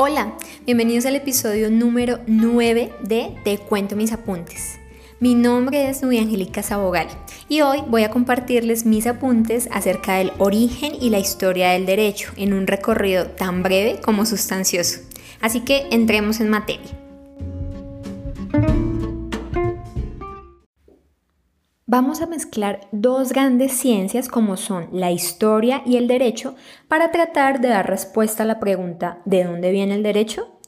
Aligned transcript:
Hola, 0.00 0.32
bienvenidos 0.64 1.06
al 1.06 1.16
episodio 1.16 1.72
número 1.72 2.20
9 2.28 2.92
de 3.02 3.34
Te 3.42 3.58
cuento 3.58 3.96
mis 3.96 4.12
apuntes. 4.12 4.78
Mi 5.18 5.34
nombre 5.34 5.88
es 5.88 6.04
Nubia 6.04 6.22
Angélica 6.22 6.62
Sabogal 6.62 7.08
y 7.48 7.62
hoy 7.62 7.82
voy 7.88 8.04
a 8.04 8.10
compartirles 8.12 8.86
mis 8.86 9.08
apuntes 9.08 9.68
acerca 9.72 10.14
del 10.14 10.30
origen 10.38 10.92
y 11.00 11.10
la 11.10 11.18
historia 11.18 11.70
del 11.70 11.84
derecho 11.84 12.30
en 12.36 12.54
un 12.54 12.68
recorrido 12.68 13.26
tan 13.26 13.64
breve 13.64 14.00
como 14.00 14.24
sustancioso. 14.24 15.00
Así 15.40 15.62
que 15.62 15.88
entremos 15.90 16.38
en 16.38 16.48
materia. 16.48 17.07
Vamos 21.90 22.20
a 22.20 22.26
mezclar 22.26 22.86
dos 22.92 23.32
grandes 23.32 23.72
ciencias 23.72 24.28
como 24.28 24.58
son 24.58 24.90
la 24.92 25.10
historia 25.10 25.80
y 25.86 25.96
el 25.96 26.06
derecho 26.06 26.54
para 26.86 27.10
tratar 27.10 27.62
de 27.62 27.68
dar 27.68 27.88
respuesta 27.88 28.42
a 28.42 28.46
la 28.46 28.60
pregunta 28.60 29.22
¿de 29.24 29.44
dónde 29.44 29.70
viene 29.70 29.94
el 29.94 30.02
derecho? 30.02 30.60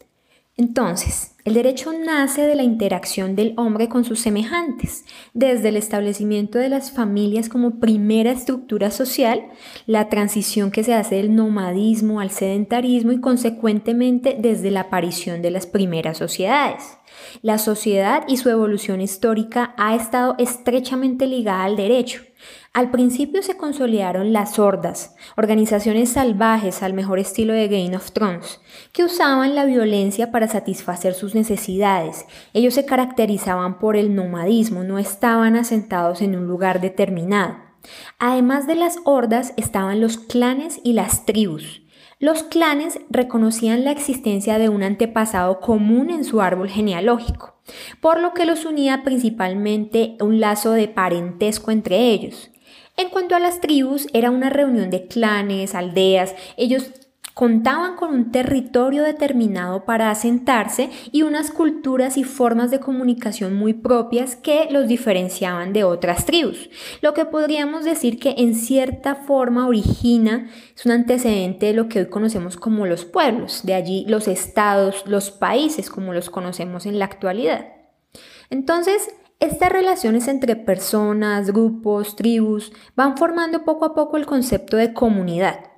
Entonces, 0.56 1.37
el 1.45 1.52
derecho 1.52 1.92
nace 1.92 2.47
de 2.47 2.55
la 2.55 2.62
interacción 2.62 3.37
del 3.37 3.52
hombre 3.59 3.91
con 3.91 4.05
sus 4.05 4.20
semejantes, 4.20 5.05
desde 5.34 5.69
el 5.69 5.77
establecimiento 5.77 6.59
de 6.59 6.70
las 6.70 6.91
familias 6.91 7.50
como 7.50 7.80
primera 7.80 8.30
estructura 8.30 8.91
social, 8.91 9.42
la 9.84 10.09
transición 10.09 10.70
que 10.70 10.84
se 10.84 10.95
hace 10.95 11.16
del 11.16 11.37
nomadismo 11.37 12.20
al 12.20 12.30
sedentarismo 12.30 13.12
y 13.12 13.20
consecuentemente 13.20 14.39
desde 14.41 14.70
la 14.70 14.80
aparición 14.80 15.42
de 15.42 15.50
las 15.50 15.66
primeras 15.66 16.16
sociedades. 16.16 16.97
La 17.42 17.59
sociedad 17.59 18.24
y 18.29 18.37
su 18.37 18.48
evolución 18.48 19.01
histórica 19.01 19.74
ha 19.77 19.95
estado 19.95 20.34
estrechamente 20.38 21.27
ligada 21.27 21.65
al 21.65 21.77
derecho. 21.77 22.23
Al 22.73 22.91
principio 22.91 23.42
se 23.42 23.56
consolidaron 23.56 24.33
las 24.33 24.59
hordas, 24.59 25.16
organizaciones 25.37 26.11
salvajes 26.11 26.83
al 26.83 26.95
mejor 26.95 27.19
estilo 27.19 27.53
de 27.53 27.67
Game 27.67 27.97
of 27.97 28.12
Thrones, 28.12 28.61
que 28.92 29.05
usaban 29.05 29.55
la 29.55 29.64
violencia 29.64 30.30
para 30.30 30.47
satisfacer 30.47 31.14
sus 31.14 31.34
necesidades. 31.34 32.27
Ellos 32.55 32.75
se 32.75 32.86
caracterizaban 32.86 33.78
por 33.78 33.97
el 33.97 34.14
nomadismo, 34.14 34.84
no 34.84 34.98
estaban 34.98 35.56
asentados 35.56 36.23
en 36.23 36.36
un 36.36 36.47
lugar 36.47 36.80
determinado. 36.80 37.56
Además 38.19 38.67
de 38.67 38.77
las 38.77 38.98
hordas 39.05 39.52
estaban 39.56 40.00
los 40.00 40.19
clanes 40.19 40.80
y 40.84 40.92
las 40.92 41.27
tribus. 41.27 41.80
Los 42.21 42.43
clanes 42.43 43.01
reconocían 43.09 43.83
la 43.83 43.93
existencia 43.93 44.59
de 44.59 44.69
un 44.69 44.83
antepasado 44.83 45.59
común 45.59 46.11
en 46.11 46.25
su 46.25 46.43
árbol 46.43 46.69
genealógico, 46.69 47.55
por 48.03 48.21
lo 48.21 48.35
que 48.35 48.45
los 48.45 48.67
unía 48.67 49.03
principalmente 49.05 50.19
un 50.21 50.39
lazo 50.39 50.73
de 50.73 50.87
parentesco 50.87 51.71
entre 51.71 52.11
ellos. 52.11 52.51
En 52.98 53.09
cuanto 53.09 53.37
a 53.37 53.41
las 53.41 53.63
tribus, 53.63 54.07
era 54.13 54.31
una 54.31 54.51
reunión 54.51 54.91
de 54.91 55.07
clanes, 55.07 55.75
aldeas, 55.75 56.35
ellos 56.59 56.91
contaban 57.34 57.97
con 57.97 58.12
un 58.12 58.33
territorio 58.33 59.03
determinado 59.03 59.84
para 59.84 60.11
asentarse 60.11 60.91
y 61.12 61.23
unas 61.23 61.50
culturas 61.50 62.17
y 62.17 62.25
formas 62.25 62.70
de 62.70 62.81
comunicación 62.81 63.55
muy 63.55 63.75
propias 63.75 64.36
que 64.36 64.69
los 64.70 64.89
diferenciaban 64.89 65.73
de 65.73 65.84
otras 65.84 66.27
tribus, 66.27 66.70
lo 67.01 67.14
que 67.14 67.25
podríamos 67.25 67.84
decir 67.84 68.19
que 68.19 68.34
en 68.39 68.55
cierta 68.55 69.14
forma 69.14 69.67
origina, 69.67 70.51
es 70.77 70.86
un 70.86 70.92
antecedente 70.92 71.67
de 71.67 71.75
lo 71.75 71.89
que 71.89 72.01
hoy 72.01 72.06
conocemos 72.06 72.56
como 72.56 72.86
los 72.86 73.05
pueblos, 73.05 73.61
de 73.64 73.75
allí 73.75 74.05
los 74.08 74.28
estados, 74.28 75.05
los 75.06 75.31
países 75.31 75.91
como 75.91 76.12
los 76.12 76.31
conocemos 76.31 76.86
en 76.86 76.98
la 76.98 77.05
actualidad. 77.05 77.67
Entonces, 78.51 79.08
estas 79.39 79.73
relaciones 79.73 80.28
entre 80.28 80.55
personas, 80.55 81.51
grupos, 81.51 82.14
tribus 82.14 82.73
van 82.95 83.17
formando 83.17 83.64
poco 83.64 83.86
a 83.86 83.95
poco 83.95 84.19
el 84.19 84.27
concepto 84.27 84.77
de 84.77 84.92
comunidad. 84.92 85.70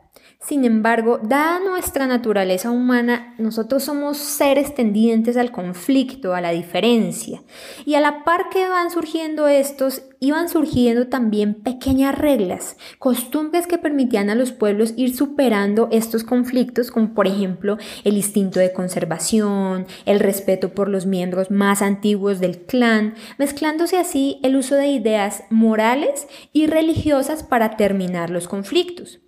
Sin 0.45 0.65
embargo, 0.65 1.21
dada 1.23 1.61
nuestra 1.61 2.09
naturaleza 2.09 2.73
humana, 2.73 3.33
nosotros 3.39 3.85
somos 3.85 4.17
seres 4.17 4.75
tendientes 4.75 5.37
al 5.37 5.53
conflicto, 5.53 6.35
a 6.35 6.41
la 6.41 6.51
diferencia. 6.51 7.45
Y 7.87 7.95
a 7.95 8.01
la 8.01 8.25
par 8.25 8.49
que 8.51 8.69
van 8.69 8.91
surgiendo 8.91 9.47
estos, 9.47 10.03
iban 10.19 10.49
surgiendo 10.49 11.07
también 11.07 11.55
pequeñas 11.55 12.19
reglas, 12.19 12.77
costumbres 12.99 13.69
que 13.69 13.79
permitían 13.79 14.31
a 14.31 14.35
los 14.35 14.51
pueblos 14.51 14.95
ir 14.97 15.15
superando 15.15 15.87
estos 15.93 16.25
conflictos, 16.25 16.91
como 16.91 17.15
por 17.15 17.29
ejemplo 17.29 17.79
el 18.03 18.17
instinto 18.17 18.59
de 18.59 18.73
conservación, 18.73 19.87
el 20.07 20.19
respeto 20.19 20.71
por 20.71 20.89
los 20.89 21.07
miembros 21.07 21.53
más 21.53 21.83
antiguos 21.83 22.41
del 22.41 22.63
clan, 22.63 23.15
mezclándose 23.39 23.97
así 23.97 24.41
el 24.43 24.57
uso 24.57 24.75
de 24.75 24.89
ideas 24.89 25.45
morales 25.51 26.27
y 26.53 26.67
religiosas 26.67 27.45
para 27.45 27.77
terminar 27.77 28.29
los 28.29 28.49
conflictos. 28.49 29.22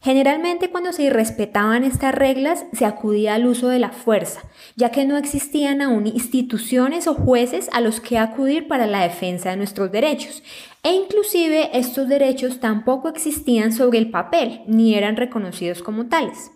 Generalmente 0.00 0.70
cuando 0.70 0.92
se 0.92 1.04
irrespetaban 1.04 1.84
estas 1.84 2.14
reglas 2.14 2.64
se 2.72 2.86
acudía 2.86 3.34
al 3.34 3.46
uso 3.46 3.68
de 3.68 3.78
la 3.78 3.90
fuerza, 3.90 4.42
ya 4.76 4.90
que 4.90 5.04
no 5.04 5.16
existían 5.16 5.82
aún 5.82 6.06
instituciones 6.06 7.06
o 7.06 7.14
jueces 7.14 7.68
a 7.72 7.80
los 7.80 8.00
que 8.00 8.18
acudir 8.18 8.66
para 8.66 8.86
la 8.86 9.02
defensa 9.02 9.50
de 9.50 9.56
nuestros 9.56 9.92
derechos, 9.92 10.42
e 10.82 10.92
inclusive 10.92 11.78
estos 11.78 12.08
derechos 12.08 12.60
tampoco 12.60 13.08
existían 13.08 13.72
sobre 13.72 13.98
el 13.98 14.10
papel 14.10 14.62
ni 14.66 14.94
eran 14.94 15.16
reconocidos 15.16 15.82
como 15.82 16.06
tales. 16.06 16.50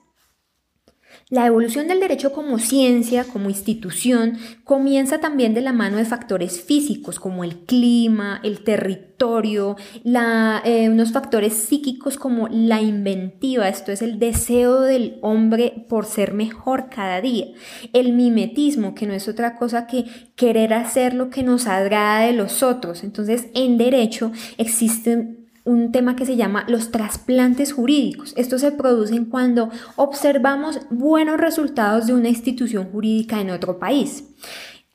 La 1.31 1.47
evolución 1.47 1.89
del 1.89 2.01
derecho 2.01 2.33
como 2.33 2.59
ciencia, 2.59 3.25
como 3.25 3.49
institución, 3.49 4.37
comienza 4.63 5.21
también 5.21 5.55
de 5.55 5.63
la 5.63 5.73
mano 5.73 5.97
de 5.97 6.05
factores 6.05 6.61
físicos 6.61 7.19
como 7.19 7.45
el 7.45 7.61
clima, 7.61 8.41
el 8.43 8.63
territorio, 8.63 9.77
eh, 10.05 10.89
unos 10.91 11.13
factores 11.13 11.55
psíquicos 11.55 12.19
como 12.19 12.49
la 12.49 12.83
inventiva, 12.83 13.69
esto 13.71 13.91
es 13.91 14.03
el 14.03 14.19
deseo 14.19 14.83
del 14.83 15.19
hombre 15.23 15.87
por 15.89 16.05
ser 16.05 16.35
mejor 16.35 16.91
cada 16.91 17.23
día, 17.23 17.47
el 17.95 18.13
mimetismo, 18.13 18.95
que 18.95 19.07
no 19.07 19.15
es 19.15 19.27
otra 19.27 19.57
cosa 19.57 19.87
que 19.87 20.05
querer 20.37 20.75
hacer 20.75 21.15
lo 21.15 21.31
que 21.31 21.43
nos 21.43 21.67
agrada 21.67 22.27
de 22.27 22.35
los 22.35 22.63
otros. 22.63 23.03
Entonces, 23.03 23.47
en 23.55 23.79
derecho 23.79 24.31
existen 24.59 25.44
un 25.65 25.93
tema 25.93 26.15
que 26.15 26.27
se 26.27 26.37
llama 26.37 26.65
los 26.69 26.91
trasplantes 26.91 27.73
jurídicos. 27.73 28.35
Estos 28.37 28.61
se 28.61 28.73
producen 28.73 29.25
cuando 29.25 29.71
observamos 29.97 30.81
buenos 30.91 31.39
resultados 31.39 32.07
de 32.07 32.15
una 32.15 32.29
institución 32.29 32.91
jurídica 32.91 33.41
en 33.41 33.51
otro 33.51 33.79
país. 33.79 34.25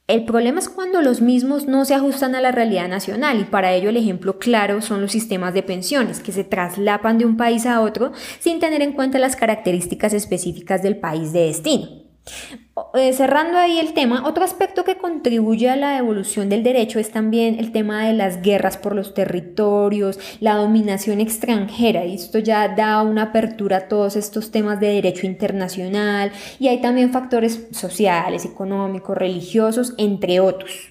El 0.07 0.25
problema 0.25 0.57
es 0.57 0.69
cuando 0.69 1.03
los 1.03 1.21
mismos 1.21 1.67
no 1.67 1.85
se 1.85 1.93
ajustan 1.93 2.33
a 2.33 2.41
la 2.41 2.51
realidad 2.51 2.87
nacional 2.87 3.41
y 3.41 3.43
para 3.43 3.73
ello 3.73 3.89
el 3.89 3.97
ejemplo 3.97 4.39
claro 4.39 4.81
son 4.81 5.01
los 5.01 5.11
sistemas 5.11 5.53
de 5.53 5.61
pensiones 5.61 6.19
que 6.19 6.31
se 6.31 6.43
traslapan 6.43 7.19
de 7.19 7.25
un 7.25 7.37
país 7.37 7.67
a 7.67 7.81
otro 7.81 8.11
sin 8.39 8.59
tener 8.59 8.81
en 8.81 8.93
cuenta 8.93 9.19
las 9.19 9.35
características 9.35 10.13
específicas 10.13 10.81
del 10.81 10.97
país 10.97 11.31
de 11.31 11.41
destino. 11.41 11.89
Eh, 12.93 13.13
cerrando 13.13 13.57
ahí 13.57 13.79
el 13.79 13.93
tema, 13.93 14.27
otro 14.27 14.43
aspecto 14.43 14.83
que 14.83 14.97
contribuye 14.97 15.69
a 15.69 15.75
la 15.75 15.97
evolución 15.97 16.49
del 16.49 16.63
derecho 16.63 16.99
es 16.99 17.11
también 17.11 17.59
el 17.59 17.71
tema 17.71 18.05
de 18.05 18.13
las 18.13 18.41
guerras 18.41 18.77
por 18.77 18.95
los 18.95 19.13
territorios, 19.13 20.19
la 20.39 20.55
dominación 20.55 21.19
extranjera, 21.19 22.05
y 22.05 22.15
esto 22.15 22.39
ya 22.39 22.67
da 22.75 23.01
una 23.01 23.23
apertura 23.23 23.77
a 23.77 23.87
todos 23.87 24.15
estos 24.15 24.51
temas 24.51 24.79
de 24.79 24.87
derecho 24.87 25.25
internacional, 25.25 26.31
y 26.59 26.67
hay 26.67 26.81
también 26.81 27.11
factores 27.11 27.67
sociales, 27.71 28.45
económicos, 28.45 29.17
religiosos, 29.17 29.93
entre 29.97 30.39
otros. 30.39 30.88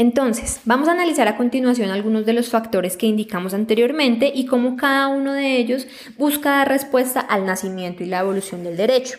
Entonces, 0.00 0.62
vamos 0.64 0.88
a 0.88 0.92
analizar 0.92 1.28
a 1.28 1.36
continuación 1.36 1.90
algunos 1.90 2.24
de 2.24 2.32
los 2.32 2.48
factores 2.48 2.96
que 2.96 3.04
indicamos 3.04 3.52
anteriormente 3.52 4.32
y 4.34 4.46
cómo 4.46 4.74
cada 4.78 5.08
uno 5.08 5.34
de 5.34 5.58
ellos 5.58 5.86
busca 6.16 6.52
dar 6.52 6.68
respuesta 6.68 7.20
al 7.20 7.44
nacimiento 7.44 8.02
y 8.02 8.06
la 8.06 8.20
evolución 8.20 8.64
del 8.64 8.78
derecho. 8.78 9.18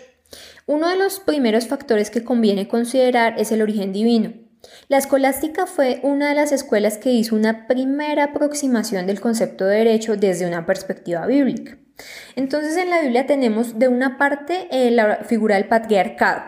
Uno 0.65 0.89
de 0.89 0.97
los 0.97 1.19
primeros 1.19 1.67
factores 1.67 2.09
que 2.09 2.23
conviene 2.23 2.67
considerar 2.67 3.35
es 3.37 3.51
el 3.51 3.61
origen 3.61 3.93
divino. 3.93 4.33
La 4.87 4.97
escolástica 4.97 5.67
fue 5.67 5.99
una 6.01 6.29
de 6.29 6.35
las 6.35 6.51
escuelas 6.51 6.97
que 6.97 7.11
hizo 7.11 7.35
una 7.35 7.67
primera 7.67 8.23
aproximación 8.23 9.05
del 9.05 9.21
concepto 9.21 9.65
de 9.65 9.77
derecho 9.77 10.17
desde 10.17 10.47
una 10.47 10.65
perspectiva 10.65 11.27
bíblica. 11.27 11.77
Entonces 12.35 12.75
en 12.77 12.89
la 12.89 13.01
Biblia 13.01 13.27
tenemos 13.27 13.77
de 13.77 13.87
una 13.87 14.17
parte 14.17 14.67
eh, 14.71 14.89
la 14.89 15.17
figura 15.25 15.57
del 15.57 15.67
patriarcado, 15.67 16.41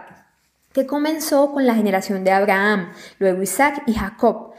que 0.74 0.86
comenzó 0.86 1.52
con 1.52 1.66
la 1.66 1.76
generación 1.76 2.24
de 2.24 2.32
Abraham, 2.32 2.92
luego 3.20 3.42
Isaac 3.42 3.84
y 3.86 3.94
Jacob. 3.94 4.54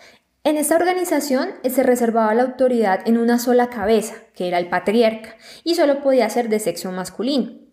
En 0.44 0.56
esta 0.56 0.76
organización 0.76 1.50
se 1.64 1.82
reservaba 1.82 2.34
la 2.34 2.42
autoridad 2.42 3.00
en 3.06 3.18
una 3.18 3.38
sola 3.38 3.70
cabeza, 3.70 4.14
que 4.34 4.46
era 4.46 4.58
el 4.58 4.68
patriarca, 4.68 5.36
y 5.64 5.74
solo 5.74 6.02
podía 6.02 6.28
ser 6.28 6.48
de 6.48 6.60
sexo 6.60 6.92
masculino. 6.92 7.64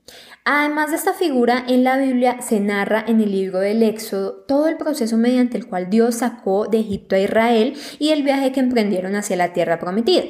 Además 0.43 0.89
de 0.89 0.95
esta 0.95 1.13
figura, 1.13 1.63
en 1.67 1.83
la 1.83 1.97
Biblia 1.97 2.41
se 2.41 2.59
narra 2.59 3.03
en 3.07 3.21
el 3.21 3.31
libro 3.31 3.59
del 3.59 3.83
Éxodo 3.83 4.43
todo 4.47 4.67
el 4.67 4.77
proceso 4.77 5.15
mediante 5.15 5.57
el 5.57 5.67
cual 5.67 5.89
Dios 5.89 6.15
sacó 6.15 6.65
de 6.65 6.79
Egipto 6.79 7.15
a 7.15 7.19
Israel 7.19 7.73
y 7.99 8.09
el 8.09 8.23
viaje 8.23 8.51
que 8.51 8.59
emprendieron 8.59 9.15
hacia 9.15 9.35
la 9.35 9.53
tierra 9.53 9.77
prometida. 9.77 10.23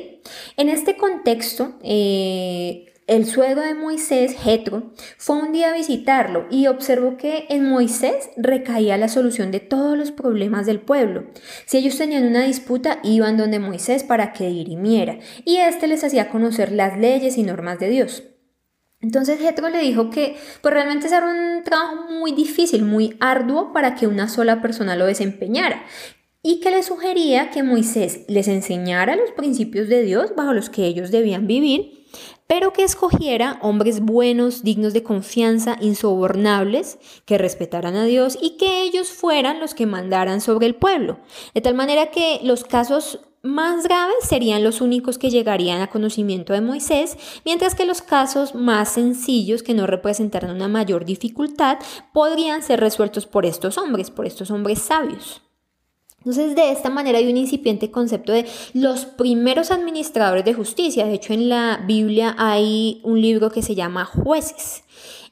En 0.57 0.67
este 0.67 0.97
contexto, 0.97 1.77
eh, 1.81 2.90
el 3.07 3.25
suegro 3.25 3.61
de 3.61 3.73
Moisés, 3.73 4.35
Jetro, 4.41 4.93
fue 5.17 5.37
un 5.37 5.51
día 5.51 5.71
a 5.71 5.73
visitarlo 5.73 6.45
y 6.49 6.67
observó 6.67 7.17
que 7.17 7.45
en 7.49 7.69
Moisés 7.69 8.29
recaía 8.37 8.97
la 8.97 9.09
solución 9.09 9.51
de 9.51 9.59
todos 9.59 9.97
los 9.97 10.11
problemas 10.11 10.65
del 10.65 10.79
pueblo. 10.79 11.25
Si 11.65 11.77
ellos 11.77 11.97
tenían 11.97 12.25
una 12.25 12.43
disputa, 12.43 12.99
iban 13.03 13.37
donde 13.37 13.59
Moisés 13.59 14.03
para 14.03 14.33
que 14.33 14.47
dirimiera, 14.47 15.19
y 15.43 15.57
éste 15.57 15.87
les 15.87 16.03
hacía 16.03 16.29
conocer 16.29 16.71
las 16.71 16.97
leyes 16.97 17.37
y 17.37 17.43
normas 17.43 17.79
de 17.79 17.89
Dios. 17.89 18.23
Entonces 19.01 19.39
Jetro 19.39 19.69
le 19.69 19.79
dijo 19.79 20.11
que 20.11 20.37
pues 20.61 20.73
realmente 20.73 21.07
era 21.07 21.25
un 21.25 21.63
trabajo 21.63 22.11
muy 22.11 22.33
difícil, 22.33 22.83
muy 22.83 23.17
arduo 23.19 23.73
para 23.73 23.95
que 23.95 24.05
una 24.05 24.29
sola 24.29 24.61
persona 24.61 24.95
lo 24.95 25.07
desempeñara, 25.07 25.83
y 26.43 26.59
que 26.59 26.71
le 26.71 26.81
sugería 26.83 27.49
que 27.51 27.63
Moisés 27.63 28.21
les 28.27 28.47
enseñara 28.47 29.15
los 29.15 29.31
principios 29.31 29.89
de 29.89 30.03
Dios 30.03 30.33
bajo 30.35 30.53
los 30.53 30.69
que 30.69 30.85
ellos 30.85 31.11
debían 31.11 31.45
vivir, 31.45 32.00
pero 32.51 32.73
que 32.73 32.83
escogiera 32.83 33.59
hombres 33.61 34.01
buenos, 34.01 34.61
dignos 34.61 34.91
de 34.91 35.03
confianza, 35.03 35.77
insobornables, 35.79 36.97
que 37.23 37.37
respetaran 37.37 37.95
a 37.95 38.03
Dios 38.03 38.37
y 38.41 38.57
que 38.57 38.81
ellos 38.81 39.07
fueran 39.07 39.61
los 39.61 39.73
que 39.73 39.85
mandaran 39.85 40.41
sobre 40.41 40.67
el 40.67 40.75
pueblo, 40.75 41.19
de 41.53 41.61
tal 41.61 41.75
manera 41.75 42.07
que 42.07 42.41
los 42.43 42.65
casos 42.65 43.21
más 43.41 43.85
graves 43.85 44.17
serían 44.27 44.65
los 44.65 44.81
únicos 44.81 45.17
que 45.17 45.29
llegarían 45.29 45.79
a 45.79 45.89
conocimiento 45.89 46.51
de 46.51 46.59
Moisés, 46.59 47.15
mientras 47.45 47.73
que 47.73 47.85
los 47.85 48.01
casos 48.01 48.53
más 48.53 48.89
sencillos, 48.89 49.63
que 49.63 49.73
no 49.73 49.87
representaran 49.87 50.53
una 50.53 50.67
mayor 50.67 51.05
dificultad, 51.05 51.79
podrían 52.11 52.63
ser 52.63 52.81
resueltos 52.81 53.27
por 53.27 53.45
estos 53.45 53.77
hombres, 53.77 54.11
por 54.11 54.27
estos 54.27 54.51
hombres 54.51 54.81
sabios. 54.81 55.41
Entonces, 56.21 56.55
de 56.55 56.71
esta 56.71 56.91
manera 56.91 57.17
hay 57.17 57.29
un 57.31 57.37
incipiente 57.37 57.89
concepto 57.89 58.31
de 58.31 58.45
los 58.73 59.05
primeros 59.05 59.71
administradores 59.71 60.45
de 60.45 60.53
justicia. 60.53 61.05
De 61.05 61.15
hecho, 61.15 61.33
en 61.33 61.49
la 61.49 61.83
Biblia 61.87 62.35
hay 62.37 63.01
un 63.03 63.19
libro 63.19 63.49
que 63.49 63.63
se 63.63 63.73
llama 63.73 64.05
Jueces. 64.05 64.83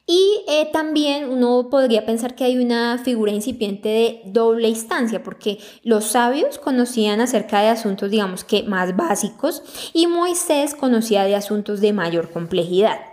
Y 0.08 0.44
eh, 0.48 0.68
también 0.74 1.30
uno 1.30 1.70
podría 1.70 2.04
pensar 2.04 2.34
que 2.34 2.44
hay 2.44 2.58
una 2.58 2.98
figura 2.98 3.32
incipiente 3.32 3.90
de 3.90 4.22
doble 4.26 4.68
instancia, 4.68 5.22
porque 5.22 5.60
los 5.84 6.06
sabios 6.06 6.58
conocían 6.58 7.22
acerca 7.22 7.62
de 7.62 7.68
asuntos, 7.68 8.10
digamos 8.10 8.44
que 8.44 8.64
más 8.64 8.96
básicos, 8.96 9.62
y 9.94 10.08
Moisés 10.08 10.74
conocía 10.74 11.26
de 11.26 11.36
asuntos 11.36 11.80
de 11.80 11.94
mayor 11.94 12.32
complejidad. 12.32 13.09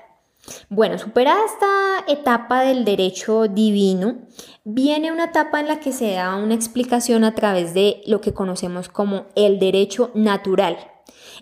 Bueno, 0.69 0.99
superada 0.99 1.41
esta 1.45 2.13
etapa 2.13 2.63
del 2.63 2.85
derecho 2.85 3.49
divino, 3.49 4.27
viene 4.65 5.13
una 5.13 5.25
etapa 5.25 5.61
en 5.61 5.69
la 5.69 5.81
que 5.81 5.93
se 5.93 6.13
da 6.13 6.37
una 6.37 6.55
explicación 6.55 7.25
a 7.25 7.35
través 7.35 7.75
de 7.75 8.03
lo 8.07 8.21
que 8.21 8.35
conocemos 8.35 8.89
como 8.89 9.27
el 9.35 9.59
derecho 9.59 10.11
natural. 10.15 10.77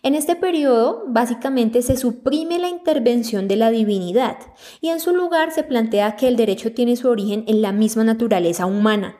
En 0.02 0.14
este 0.14 0.36
periodo, 0.36 1.04
básicamente 1.06 1.80
se 1.82 1.96
suprime 1.96 2.58
la 2.58 2.68
intervención 2.68 3.48
de 3.48 3.56
la 3.56 3.70
divinidad 3.70 4.36
y 4.80 4.88
en 4.88 5.00
su 5.00 5.14
lugar 5.14 5.52
se 5.52 5.62
plantea 5.62 6.16
que 6.16 6.28
el 6.28 6.36
derecho 6.36 6.72
tiene 6.72 6.96
su 6.96 7.08
origen 7.08 7.44
en 7.46 7.62
la 7.62 7.72
misma 7.72 8.04
naturaleza 8.04 8.66
humana. 8.66 9.16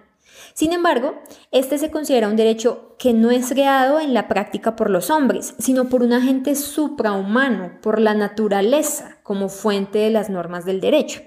Sin 0.55 0.73
embargo, 0.73 1.21
este 1.51 1.79
se 1.79 1.91
considera 1.91 2.29
un 2.29 2.37
derecho 2.37 2.95
que 2.97 3.13
no 3.13 3.33
es 3.33 3.49
creado 3.49 3.99
en 3.99 4.15
la 4.15 4.29
práctica 4.29 4.77
por 4.77 4.89
los 4.89 5.11
hombres, 5.11 5.55
sino 5.59 5.89
por 5.89 6.05
un 6.05 6.13
agente 6.13 6.55
suprahumano, 6.55 7.81
por 7.83 8.01
la 8.01 8.15
naturaleza, 8.15 9.19
como 9.25 9.49
fuente 9.49 9.99
de 9.99 10.11
las 10.11 10.31
normas 10.31 10.65
del 10.65 10.81
derecho. 10.81 11.23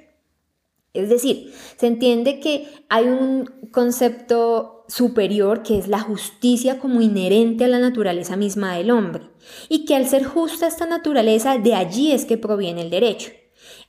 Es 0.94 1.10
decir, 1.10 1.54
se 1.76 1.88
entiende 1.88 2.40
que 2.40 2.70
hay 2.88 3.06
un 3.06 3.46
concepto 3.72 4.86
superior 4.88 5.62
que 5.62 5.78
es 5.78 5.90
la 5.90 6.00
justicia 6.00 6.80
como 6.80 7.02
inherente 7.02 7.66
a 7.66 7.68
la 7.68 7.80
naturaleza 7.80 8.38
misma 8.38 8.78
del 8.78 8.92
hombre, 8.92 9.30
y 9.68 9.84
que 9.84 9.98
al 9.98 10.08
ser 10.08 10.24
justa 10.24 10.68
esta 10.68 10.86
naturaleza, 10.86 11.58
de 11.58 11.76
allí 11.76 12.14
es 12.14 12.24
que 12.24 12.38
proviene 12.38 12.82
el 12.82 12.90
derecho. 12.90 13.32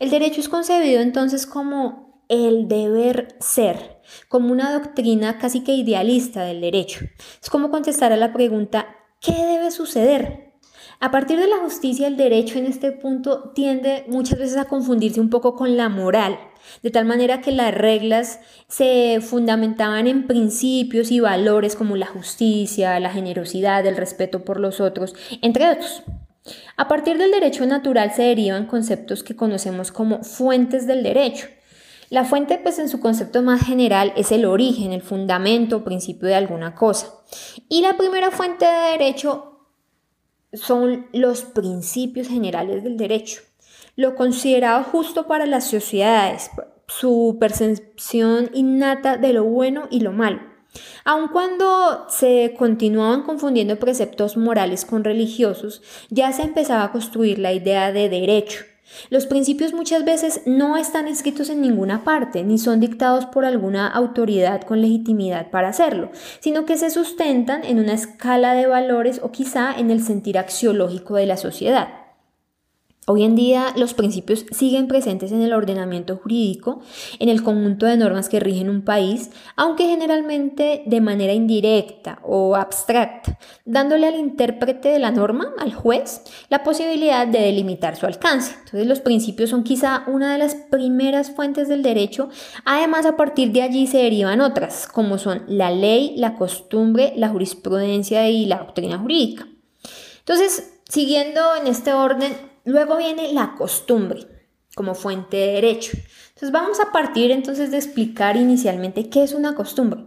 El 0.00 0.10
derecho 0.10 0.40
es 0.40 0.48
concebido 0.48 1.00
entonces 1.00 1.46
como 1.46 2.24
el 2.28 2.66
deber 2.66 3.36
ser, 3.38 3.97
como 4.28 4.52
una 4.52 4.72
doctrina 4.72 5.38
casi 5.38 5.60
que 5.62 5.72
idealista 5.72 6.44
del 6.44 6.60
derecho. 6.60 7.00
Es 7.42 7.50
como 7.50 7.70
contestar 7.70 8.12
a 8.12 8.16
la 8.16 8.32
pregunta, 8.32 8.86
¿qué 9.20 9.32
debe 9.32 9.70
suceder? 9.70 10.48
A 11.00 11.12
partir 11.12 11.38
de 11.38 11.46
la 11.46 11.58
justicia, 11.58 12.08
el 12.08 12.16
derecho 12.16 12.58
en 12.58 12.66
este 12.66 12.90
punto 12.90 13.52
tiende 13.54 14.04
muchas 14.08 14.38
veces 14.38 14.56
a 14.56 14.64
confundirse 14.64 15.20
un 15.20 15.30
poco 15.30 15.54
con 15.54 15.76
la 15.76 15.88
moral, 15.88 16.38
de 16.82 16.90
tal 16.90 17.04
manera 17.04 17.40
que 17.40 17.52
las 17.52 17.72
reglas 17.72 18.40
se 18.66 19.20
fundamentaban 19.20 20.08
en 20.08 20.26
principios 20.26 21.12
y 21.12 21.20
valores 21.20 21.76
como 21.76 21.94
la 21.94 22.06
justicia, 22.06 22.98
la 22.98 23.10
generosidad, 23.10 23.86
el 23.86 23.96
respeto 23.96 24.44
por 24.44 24.58
los 24.58 24.80
otros, 24.80 25.14
entre 25.40 25.70
otros. 25.70 26.02
A 26.76 26.88
partir 26.88 27.16
del 27.16 27.30
derecho 27.30 27.64
natural 27.66 28.12
se 28.12 28.22
derivan 28.22 28.66
conceptos 28.66 29.22
que 29.22 29.36
conocemos 29.36 29.92
como 29.92 30.24
fuentes 30.24 30.88
del 30.88 31.04
derecho, 31.04 31.46
la 32.10 32.24
fuente, 32.24 32.58
pues 32.58 32.78
en 32.78 32.88
su 32.88 33.00
concepto 33.00 33.42
más 33.42 33.66
general, 33.66 34.12
es 34.16 34.32
el 34.32 34.46
origen, 34.46 34.92
el 34.92 35.02
fundamento, 35.02 35.84
principio 35.84 36.28
de 36.28 36.34
alguna 36.34 36.74
cosa. 36.74 37.14
Y 37.68 37.82
la 37.82 37.96
primera 37.96 38.30
fuente 38.30 38.64
de 38.64 38.92
derecho 38.92 39.66
son 40.54 41.06
los 41.12 41.42
principios 41.42 42.28
generales 42.28 42.82
del 42.82 42.96
derecho. 42.96 43.42
Lo 43.94 44.14
considerado 44.14 44.84
justo 44.84 45.26
para 45.26 45.44
las 45.44 45.68
sociedades, 45.68 46.50
su 46.86 47.36
percepción 47.38 48.50
innata 48.54 49.18
de 49.18 49.34
lo 49.34 49.44
bueno 49.44 49.88
y 49.90 50.00
lo 50.00 50.12
malo. 50.12 50.40
Aun 51.04 51.28
cuando 51.28 52.06
se 52.08 52.54
continuaban 52.56 53.22
confundiendo 53.22 53.78
preceptos 53.78 54.36
morales 54.36 54.84
con 54.84 55.04
religiosos, 55.04 55.82
ya 56.08 56.32
se 56.32 56.42
empezaba 56.42 56.84
a 56.84 56.92
construir 56.92 57.38
la 57.38 57.52
idea 57.52 57.92
de 57.92 58.08
derecho 58.08 58.64
los 59.10 59.26
principios 59.26 59.72
muchas 59.72 60.04
veces 60.04 60.42
no 60.46 60.76
están 60.76 61.08
escritos 61.08 61.50
en 61.50 61.60
ninguna 61.60 62.04
parte, 62.04 62.44
ni 62.44 62.58
son 62.58 62.80
dictados 62.80 63.26
por 63.26 63.44
alguna 63.44 63.88
autoridad 63.88 64.62
con 64.62 64.80
legitimidad 64.80 65.50
para 65.50 65.68
hacerlo, 65.68 66.10
sino 66.40 66.64
que 66.64 66.76
se 66.76 66.90
sustentan 66.90 67.64
en 67.64 67.78
una 67.78 67.94
escala 67.94 68.54
de 68.54 68.66
valores 68.66 69.20
o 69.22 69.30
quizá 69.30 69.74
en 69.76 69.90
el 69.90 70.02
sentir 70.02 70.38
axiológico 70.38 71.16
de 71.16 71.26
la 71.26 71.36
sociedad. 71.36 72.07
Hoy 73.10 73.22
en 73.22 73.34
día 73.34 73.72
los 73.74 73.94
principios 73.94 74.44
siguen 74.50 74.86
presentes 74.86 75.32
en 75.32 75.40
el 75.40 75.54
ordenamiento 75.54 76.18
jurídico, 76.18 76.82
en 77.18 77.30
el 77.30 77.42
conjunto 77.42 77.86
de 77.86 77.96
normas 77.96 78.28
que 78.28 78.38
rigen 78.38 78.68
un 78.68 78.82
país, 78.82 79.30
aunque 79.56 79.86
generalmente 79.86 80.82
de 80.84 81.00
manera 81.00 81.32
indirecta 81.32 82.18
o 82.22 82.54
abstracta, 82.54 83.38
dándole 83.64 84.08
al 84.08 84.16
intérprete 84.16 84.90
de 84.90 84.98
la 84.98 85.10
norma, 85.10 85.54
al 85.58 85.72
juez, 85.72 86.20
la 86.50 86.62
posibilidad 86.62 87.26
de 87.26 87.40
delimitar 87.40 87.96
su 87.96 88.04
alcance. 88.04 88.52
Entonces 88.58 88.86
los 88.86 89.00
principios 89.00 89.48
son 89.48 89.64
quizá 89.64 90.04
una 90.06 90.30
de 90.30 90.38
las 90.38 90.54
primeras 90.54 91.30
fuentes 91.30 91.66
del 91.66 91.82
derecho, 91.82 92.28
además 92.66 93.06
a 93.06 93.16
partir 93.16 93.52
de 93.52 93.62
allí 93.62 93.86
se 93.86 93.96
derivan 93.96 94.42
otras, 94.42 94.86
como 94.86 95.16
son 95.16 95.44
la 95.48 95.70
ley, 95.70 96.12
la 96.18 96.34
costumbre, 96.34 97.14
la 97.16 97.30
jurisprudencia 97.30 98.28
y 98.28 98.44
la 98.44 98.58
doctrina 98.58 98.98
jurídica. 98.98 99.48
Entonces, 100.18 100.74
siguiendo 100.86 101.40
en 101.58 101.68
este 101.68 101.94
orden, 101.94 102.34
Luego 102.68 102.98
viene 102.98 103.32
la 103.32 103.54
costumbre 103.56 104.26
como 104.74 104.94
fuente 104.94 105.38
de 105.38 105.52
derecho. 105.54 105.92
Entonces 106.28 106.52
vamos 106.52 106.78
a 106.80 106.92
partir 106.92 107.30
entonces 107.30 107.70
de 107.70 107.78
explicar 107.78 108.36
inicialmente 108.36 109.08
qué 109.08 109.22
es 109.22 109.32
una 109.32 109.54
costumbre. 109.54 110.04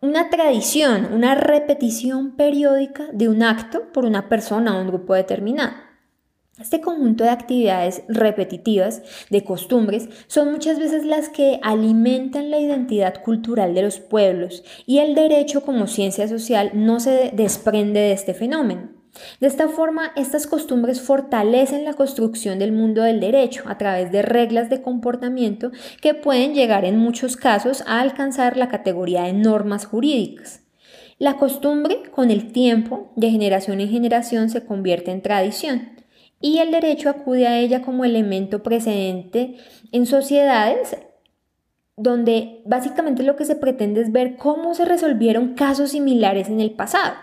Una 0.00 0.30
tradición, 0.30 1.12
una 1.12 1.34
repetición 1.34 2.36
periódica 2.36 3.08
de 3.12 3.28
un 3.28 3.42
acto 3.42 3.92
por 3.92 4.06
una 4.06 4.30
persona 4.30 4.78
o 4.78 4.80
un 4.80 4.86
grupo 4.86 5.12
determinado. 5.12 5.74
Este 6.58 6.80
conjunto 6.80 7.24
de 7.24 7.30
actividades 7.30 8.02
repetitivas, 8.08 9.02
de 9.28 9.44
costumbres, 9.44 10.08
son 10.26 10.50
muchas 10.50 10.78
veces 10.78 11.04
las 11.04 11.28
que 11.28 11.60
alimentan 11.62 12.50
la 12.50 12.60
identidad 12.60 13.22
cultural 13.22 13.74
de 13.74 13.82
los 13.82 14.00
pueblos 14.00 14.64
y 14.86 15.00
el 15.00 15.14
derecho 15.14 15.60
como 15.60 15.86
ciencia 15.86 16.28
social 16.28 16.70
no 16.72 16.98
se 16.98 17.30
desprende 17.34 18.00
de 18.00 18.12
este 18.12 18.32
fenómeno. 18.32 18.97
De 19.40 19.46
esta 19.46 19.68
forma, 19.68 20.12
estas 20.16 20.46
costumbres 20.46 21.00
fortalecen 21.00 21.84
la 21.84 21.94
construcción 21.94 22.58
del 22.58 22.72
mundo 22.72 23.02
del 23.02 23.20
derecho 23.20 23.64
a 23.66 23.78
través 23.78 24.12
de 24.12 24.22
reglas 24.22 24.70
de 24.70 24.82
comportamiento 24.82 25.70
que 26.00 26.14
pueden 26.14 26.54
llegar 26.54 26.84
en 26.84 26.98
muchos 26.98 27.36
casos 27.36 27.82
a 27.86 28.00
alcanzar 28.00 28.56
la 28.56 28.68
categoría 28.68 29.24
de 29.24 29.32
normas 29.32 29.86
jurídicas. 29.86 30.62
La 31.18 31.36
costumbre, 31.36 32.02
con 32.12 32.30
el 32.30 32.52
tiempo, 32.52 33.12
de 33.16 33.30
generación 33.30 33.80
en 33.80 33.90
generación, 33.90 34.50
se 34.50 34.64
convierte 34.64 35.10
en 35.10 35.22
tradición 35.22 35.90
y 36.40 36.58
el 36.58 36.70
derecho 36.70 37.10
acude 37.10 37.46
a 37.48 37.58
ella 37.58 37.82
como 37.82 38.04
elemento 38.04 38.62
precedente 38.62 39.56
en 39.90 40.06
sociedades 40.06 40.96
donde 41.96 42.62
básicamente 42.64 43.24
lo 43.24 43.34
que 43.34 43.44
se 43.44 43.56
pretende 43.56 44.00
es 44.00 44.12
ver 44.12 44.36
cómo 44.36 44.74
se 44.74 44.84
resolvieron 44.84 45.54
casos 45.54 45.90
similares 45.90 46.48
en 46.48 46.60
el 46.60 46.70
pasado. 46.70 47.14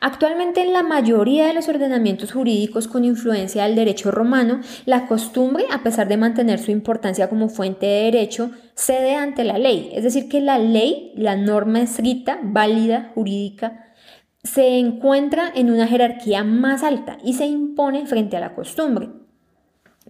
Actualmente 0.00 0.60
en 0.60 0.72
la 0.72 0.82
mayoría 0.82 1.46
de 1.46 1.54
los 1.54 1.68
ordenamientos 1.68 2.32
jurídicos 2.32 2.88
con 2.88 3.04
influencia 3.04 3.64
del 3.64 3.76
derecho 3.76 4.10
romano, 4.10 4.60
la 4.84 5.06
costumbre, 5.06 5.64
a 5.72 5.82
pesar 5.82 6.08
de 6.08 6.16
mantener 6.16 6.58
su 6.58 6.70
importancia 6.70 7.28
como 7.28 7.48
fuente 7.48 7.86
de 7.86 8.04
derecho, 8.04 8.50
cede 8.74 9.14
ante 9.14 9.44
la 9.44 9.58
ley. 9.58 9.90
Es 9.94 10.04
decir, 10.04 10.28
que 10.28 10.40
la 10.40 10.58
ley, 10.58 11.12
la 11.16 11.36
norma 11.36 11.80
escrita, 11.80 12.38
válida, 12.42 13.12
jurídica, 13.14 13.94
se 14.42 14.78
encuentra 14.78 15.50
en 15.54 15.70
una 15.70 15.86
jerarquía 15.86 16.44
más 16.44 16.82
alta 16.82 17.18
y 17.24 17.34
se 17.34 17.46
impone 17.46 18.06
frente 18.06 18.36
a 18.36 18.40
la 18.40 18.54
costumbre. 18.54 19.08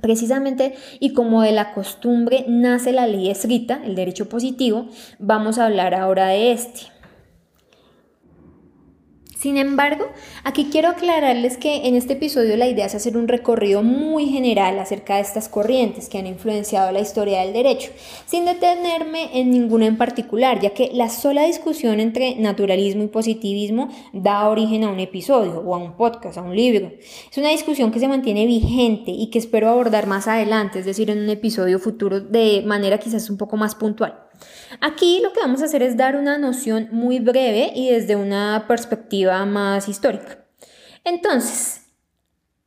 Precisamente, 0.00 0.75
y 1.00 1.14
como 1.14 1.40
de 1.40 1.52
la 1.52 1.73
costumbre 1.73 2.45
nace 2.47 2.93
la 2.93 3.07
ley 3.07 3.31
escrita, 3.31 3.81
el 3.83 3.95
derecho 3.95 4.28
positivo, 4.28 4.88
vamos 5.19 5.59
a 5.59 5.64
hablar 5.64 5.95
ahora 5.95 6.26
de 6.26 6.52
este. 6.52 6.83
Sin 9.38 9.59
embargo, 9.59 10.07
aquí 10.45 10.69
quiero 10.73 10.88
aclararles 10.88 11.59
que 11.59 11.87
en 11.87 11.95
este 11.95 12.14
episodio 12.14 12.57
la 12.57 12.69
idea 12.69 12.87
es 12.87 12.95
hacer 12.95 13.19
un 13.19 13.28
recorrido 13.28 13.83
muy 13.83 14.31
general 14.31 14.78
acerca 14.78 15.16
de 15.16 15.21
estas 15.21 15.50
corrientes 15.50 16.09
que 16.09 16.16
han 16.16 16.26
influenciado 16.26 16.90
la 16.90 17.00
historia 17.00 17.43
del 17.43 17.52
derecho, 17.52 17.90
sin 18.25 18.47
detenerme 18.47 19.38
en 19.38 19.50
ninguna 19.50 19.85
en 19.85 19.99
particular, 19.99 20.61
ya 20.61 20.71
que 20.71 20.90
la 20.95 21.11
sola 21.11 21.45
discusión 21.45 22.00
entre 22.00 22.37
naturalismo 22.37 23.02
y 23.02 23.09
positivismo 23.09 23.90
da 24.14 24.49
origen 24.49 24.85
a 24.85 24.90
un 24.90 25.00
episodio 25.00 25.61
o 25.61 25.75
a 25.75 25.78
un 25.78 25.99
podcast, 25.99 26.38
a 26.38 26.43
un 26.43 26.57
libro. 26.57 26.90
Es 27.31 27.37
una 27.37 27.50
discusión 27.50 27.93
que 27.93 28.00
se 28.00 28.09
mantiene 28.09 28.47
vigente 28.47 29.11
y 29.11 29.28
que 29.28 29.38
espero 29.38 29.69
abordar 29.69 30.07
más 30.07 30.28
adelante, 30.28 30.78
es 30.78 30.87
decir, 30.87 31.11
en 31.11 31.19
un 31.19 31.28
episodio 31.28 31.78
futuro 31.78 32.21
de 32.21 32.62
manera 32.64 32.97
quizás 32.97 33.28
un 33.28 33.37
poco 33.37 33.59
más 33.59 33.75
puntual. 33.75 34.25
Aquí 34.81 35.21
lo 35.23 35.33
que 35.33 35.40
vamos 35.40 35.62
a 35.62 35.66
hacer 35.66 35.83
es 35.83 35.97
dar 35.97 36.16
una 36.16 36.38
noción 36.38 36.88
muy 36.93 37.19
breve 37.21 37.73
y 37.75 37.90
desde 37.90 38.16
una 38.16 38.64
perspectiva 38.69 39.45
más 39.47 39.88
histórica. 39.88 40.45
Entonces, 41.05 41.83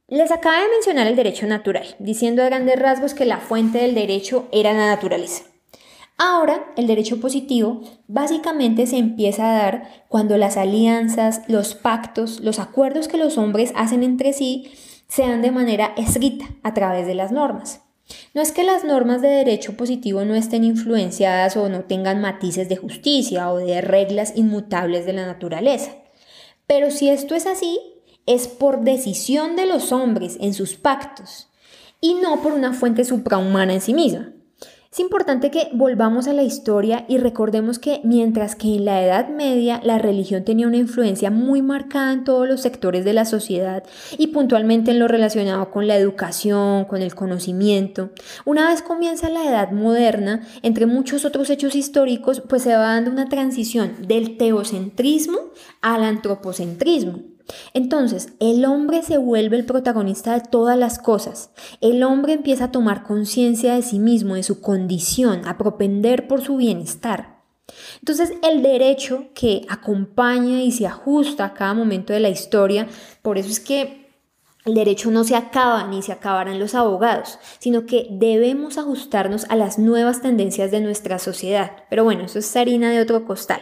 les 0.07 0.31
acaba 0.31 0.61
de 0.61 0.69
mencionar 0.69 1.07
el 1.07 1.15
derecho 1.15 1.45
natural, 1.45 1.95
diciendo 1.99 2.41
a 2.41 2.45
grandes 2.45 2.79
rasgos 2.79 3.13
que 3.13 3.25
la 3.25 3.37
fuente 3.37 3.79
del 3.79 3.93
derecho 3.93 4.47
era 4.51 4.73
la 4.73 4.87
naturaleza. 4.87 5.43
Ahora, 6.17 6.65
el 6.75 6.87
derecho 6.87 7.21
positivo 7.21 7.81
básicamente 8.07 8.87
se 8.87 8.97
empieza 8.97 9.49
a 9.49 9.57
dar 9.57 10.05
cuando 10.09 10.37
las 10.37 10.57
alianzas, 10.57 11.43
los 11.47 11.75
pactos, 11.75 12.41
los 12.41 12.59
acuerdos 12.59 13.07
que 13.07 13.17
los 13.17 13.37
hombres 13.37 13.71
hacen 13.75 14.03
entre 14.03 14.33
sí 14.33 14.71
sean 15.07 15.41
de 15.41 15.51
manera 15.51 15.93
escrita 15.95 16.45
a 16.61 16.73
través 16.73 17.07
de 17.07 17.15
las 17.15 17.31
normas. 17.31 17.81
No 18.33 18.41
es 18.41 18.51
que 18.51 18.63
las 18.63 18.83
normas 18.83 19.21
de 19.21 19.29
derecho 19.29 19.77
positivo 19.77 20.25
no 20.25 20.35
estén 20.35 20.63
influenciadas 20.63 21.57
o 21.57 21.69
no 21.69 21.81
tengan 21.81 22.21
matices 22.21 22.69
de 22.69 22.77
justicia 22.77 23.51
o 23.51 23.57
de 23.57 23.81
reglas 23.81 24.33
inmutables 24.35 25.05
de 25.05 25.13
la 25.13 25.25
naturaleza, 25.25 25.91
pero 26.67 26.91
si 26.91 27.09
esto 27.09 27.35
es 27.35 27.45
así, 27.45 27.79
es 28.25 28.47
por 28.47 28.81
decisión 28.81 29.55
de 29.55 29.65
los 29.65 29.91
hombres 29.91 30.37
en 30.39 30.53
sus 30.53 30.75
pactos 30.75 31.49
y 32.01 32.13
no 32.13 32.41
por 32.41 32.53
una 32.53 32.73
fuente 32.73 33.03
suprahumana 33.03 33.73
en 33.73 33.81
sí 33.81 33.93
misma. 33.93 34.33
Es 34.91 34.99
importante 34.99 35.51
que 35.51 35.69
volvamos 35.71 36.27
a 36.27 36.33
la 36.33 36.41
historia 36.41 37.05
y 37.07 37.19
recordemos 37.19 37.77
que 37.77 38.01
mientras 38.03 38.55
que 38.55 38.75
en 38.75 38.85
la 38.85 39.03
Edad 39.03 39.29
Media 39.29 39.79
la 39.83 39.99
religión 39.99 40.43
tenía 40.43 40.65
una 40.65 40.77
influencia 40.77 41.29
muy 41.29 41.61
marcada 41.61 42.11
en 42.11 42.23
todos 42.23 42.47
los 42.47 42.61
sectores 42.61 43.05
de 43.05 43.13
la 43.13 43.25
sociedad 43.25 43.83
y 44.17 44.27
puntualmente 44.27 44.89
en 44.89 44.97
lo 44.97 45.07
relacionado 45.07 45.69
con 45.69 45.87
la 45.87 45.95
educación, 45.95 46.85
con 46.85 47.03
el 47.03 47.13
conocimiento, 47.13 48.09
una 48.45 48.67
vez 48.67 48.81
comienza 48.81 49.29
la 49.29 49.45
Edad 49.45 49.71
Moderna, 49.71 50.41
entre 50.63 50.87
muchos 50.87 51.23
otros 51.23 51.51
hechos 51.51 51.75
históricos, 51.75 52.41
pues 52.49 52.63
se 52.63 52.73
va 52.73 52.95
dando 52.95 53.11
una 53.11 53.29
transición 53.29 54.07
del 54.07 54.37
teocentrismo 54.37 55.37
al 55.81 56.03
antropocentrismo. 56.03 57.38
Entonces, 57.73 58.33
el 58.39 58.65
hombre 58.65 59.01
se 59.01 59.17
vuelve 59.17 59.57
el 59.57 59.65
protagonista 59.65 60.33
de 60.33 60.41
todas 60.41 60.77
las 60.77 60.99
cosas. 60.99 61.51
El 61.81 62.03
hombre 62.03 62.33
empieza 62.33 62.65
a 62.65 62.71
tomar 62.71 63.03
conciencia 63.03 63.75
de 63.75 63.81
sí 63.81 63.99
mismo, 63.99 64.35
de 64.35 64.43
su 64.43 64.61
condición, 64.61 65.47
a 65.47 65.57
propender 65.57 66.27
por 66.27 66.41
su 66.41 66.57
bienestar. 66.57 67.39
Entonces, 67.99 68.33
el 68.43 68.61
derecho 68.63 69.25
que 69.33 69.65
acompaña 69.69 70.61
y 70.61 70.71
se 70.71 70.87
ajusta 70.87 71.45
a 71.45 71.53
cada 71.53 71.73
momento 71.73 72.13
de 72.13 72.19
la 72.19 72.29
historia, 72.29 72.87
por 73.21 73.37
eso 73.37 73.49
es 73.49 73.59
que 73.59 73.99
el 74.65 74.73
derecho 74.73 75.09
no 75.09 75.23
se 75.23 75.35
acaba 75.35 75.85
ni 75.87 76.01
se 76.01 76.11
acabarán 76.11 76.59
los 76.59 76.75
abogados, 76.75 77.39
sino 77.59 77.85
que 77.85 78.07
debemos 78.11 78.77
ajustarnos 78.77 79.45
a 79.49 79.55
las 79.55 79.79
nuevas 79.79 80.21
tendencias 80.21 80.69
de 80.69 80.81
nuestra 80.81 81.17
sociedad. 81.17 81.71
Pero 81.89 82.03
bueno, 82.03 82.25
eso 82.25 82.39
es 82.39 82.55
harina 82.55 82.91
de 82.91 83.01
otro 83.01 83.25
costal. 83.25 83.61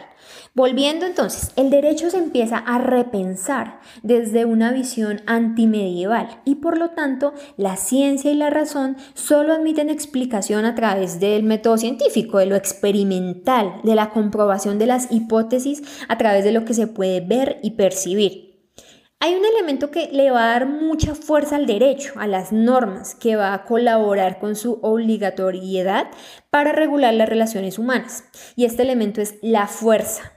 Volviendo 0.58 1.06
entonces, 1.06 1.52
el 1.54 1.70
derecho 1.70 2.10
se 2.10 2.18
empieza 2.18 2.58
a 2.58 2.78
repensar 2.78 3.78
desde 4.02 4.44
una 4.44 4.72
visión 4.72 5.22
antimedieval 5.26 6.40
y 6.44 6.56
por 6.56 6.78
lo 6.78 6.90
tanto 6.90 7.32
la 7.56 7.76
ciencia 7.76 8.32
y 8.32 8.34
la 8.34 8.50
razón 8.50 8.96
solo 9.14 9.52
admiten 9.52 9.88
explicación 9.88 10.64
a 10.64 10.74
través 10.74 11.20
del 11.20 11.44
método 11.44 11.78
científico, 11.78 12.38
de 12.38 12.46
lo 12.46 12.56
experimental, 12.56 13.80
de 13.84 13.94
la 13.94 14.10
comprobación 14.10 14.80
de 14.80 14.86
las 14.86 15.12
hipótesis 15.12 15.84
a 16.08 16.18
través 16.18 16.42
de 16.42 16.50
lo 16.50 16.64
que 16.64 16.74
se 16.74 16.88
puede 16.88 17.20
ver 17.20 17.60
y 17.62 17.76
percibir. 17.76 18.72
Hay 19.20 19.36
un 19.36 19.44
elemento 19.44 19.92
que 19.92 20.08
le 20.10 20.32
va 20.32 20.42
a 20.42 20.52
dar 20.54 20.66
mucha 20.66 21.14
fuerza 21.14 21.54
al 21.54 21.66
derecho, 21.66 22.14
a 22.16 22.26
las 22.26 22.50
normas, 22.50 23.14
que 23.14 23.36
va 23.36 23.54
a 23.54 23.64
colaborar 23.64 24.40
con 24.40 24.56
su 24.56 24.80
obligatoriedad 24.82 26.08
para 26.50 26.72
regular 26.72 27.14
las 27.14 27.28
relaciones 27.28 27.78
humanas. 27.78 28.24
Y 28.56 28.64
este 28.64 28.82
elemento 28.82 29.20
es 29.20 29.36
la 29.40 29.68
fuerza. 29.68 30.32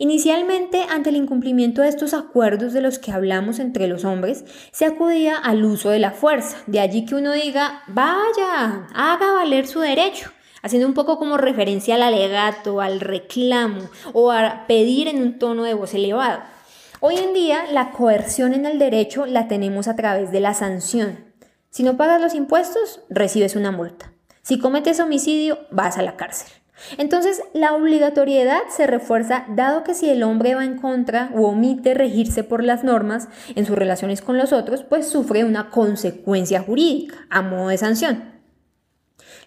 Inicialmente, 0.00 0.86
ante 0.88 1.10
el 1.10 1.16
incumplimiento 1.16 1.82
de 1.82 1.88
estos 1.88 2.14
acuerdos 2.14 2.72
de 2.72 2.80
los 2.80 3.00
que 3.00 3.10
hablamos 3.10 3.58
entre 3.58 3.88
los 3.88 4.04
hombres, 4.04 4.44
se 4.70 4.86
acudía 4.86 5.36
al 5.36 5.64
uso 5.64 5.90
de 5.90 5.98
la 5.98 6.12
fuerza. 6.12 6.58
De 6.68 6.78
allí 6.78 7.04
que 7.04 7.16
uno 7.16 7.32
diga, 7.32 7.82
vaya, 7.88 8.86
haga 8.94 9.32
valer 9.32 9.66
su 9.66 9.80
derecho, 9.80 10.30
haciendo 10.62 10.86
un 10.86 10.94
poco 10.94 11.18
como 11.18 11.36
referencia 11.36 11.96
al 11.96 12.04
alegato, 12.04 12.80
al 12.80 13.00
reclamo 13.00 13.90
o 14.12 14.30
a 14.30 14.68
pedir 14.68 15.08
en 15.08 15.20
un 15.20 15.40
tono 15.40 15.64
de 15.64 15.74
voz 15.74 15.92
elevado. 15.94 16.42
Hoy 17.00 17.16
en 17.16 17.34
día, 17.34 17.64
la 17.72 17.90
coerción 17.90 18.54
en 18.54 18.66
el 18.66 18.78
derecho 18.78 19.26
la 19.26 19.48
tenemos 19.48 19.88
a 19.88 19.96
través 19.96 20.30
de 20.30 20.38
la 20.38 20.54
sanción. 20.54 21.24
Si 21.70 21.82
no 21.82 21.96
pagas 21.96 22.20
los 22.20 22.34
impuestos, 22.34 23.00
recibes 23.10 23.56
una 23.56 23.72
multa. 23.72 24.12
Si 24.42 24.60
cometes 24.60 25.00
homicidio, 25.00 25.58
vas 25.72 25.98
a 25.98 26.02
la 26.02 26.16
cárcel. 26.16 26.52
Entonces, 26.96 27.42
la 27.54 27.74
obligatoriedad 27.74 28.60
se 28.68 28.86
refuerza 28.86 29.44
dado 29.48 29.84
que 29.84 29.94
si 29.94 30.08
el 30.08 30.22
hombre 30.22 30.54
va 30.54 30.64
en 30.64 30.78
contra 30.78 31.30
o 31.34 31.48
omite 31.48 31.94
regirse 31.94 32.44
por 32.44 32.62
las 32.62 32.84
normas 32.84 33.28
en 33.54 33.66
sus 33.66 33.76
relaciones 33.76 34.22
con 34.22 34.38
los 34.38 34.52
otros, 34.52 34.84
pues 34.84 35.08
sufre 35.08 35.44
una 35.44 35.70
consecuencia 35.70 36.60
jurídica 36.62 37.26
a 37.30 37.42
modo 37.42 37.68
de 37.68 37.78
sanción. 37.78 38.37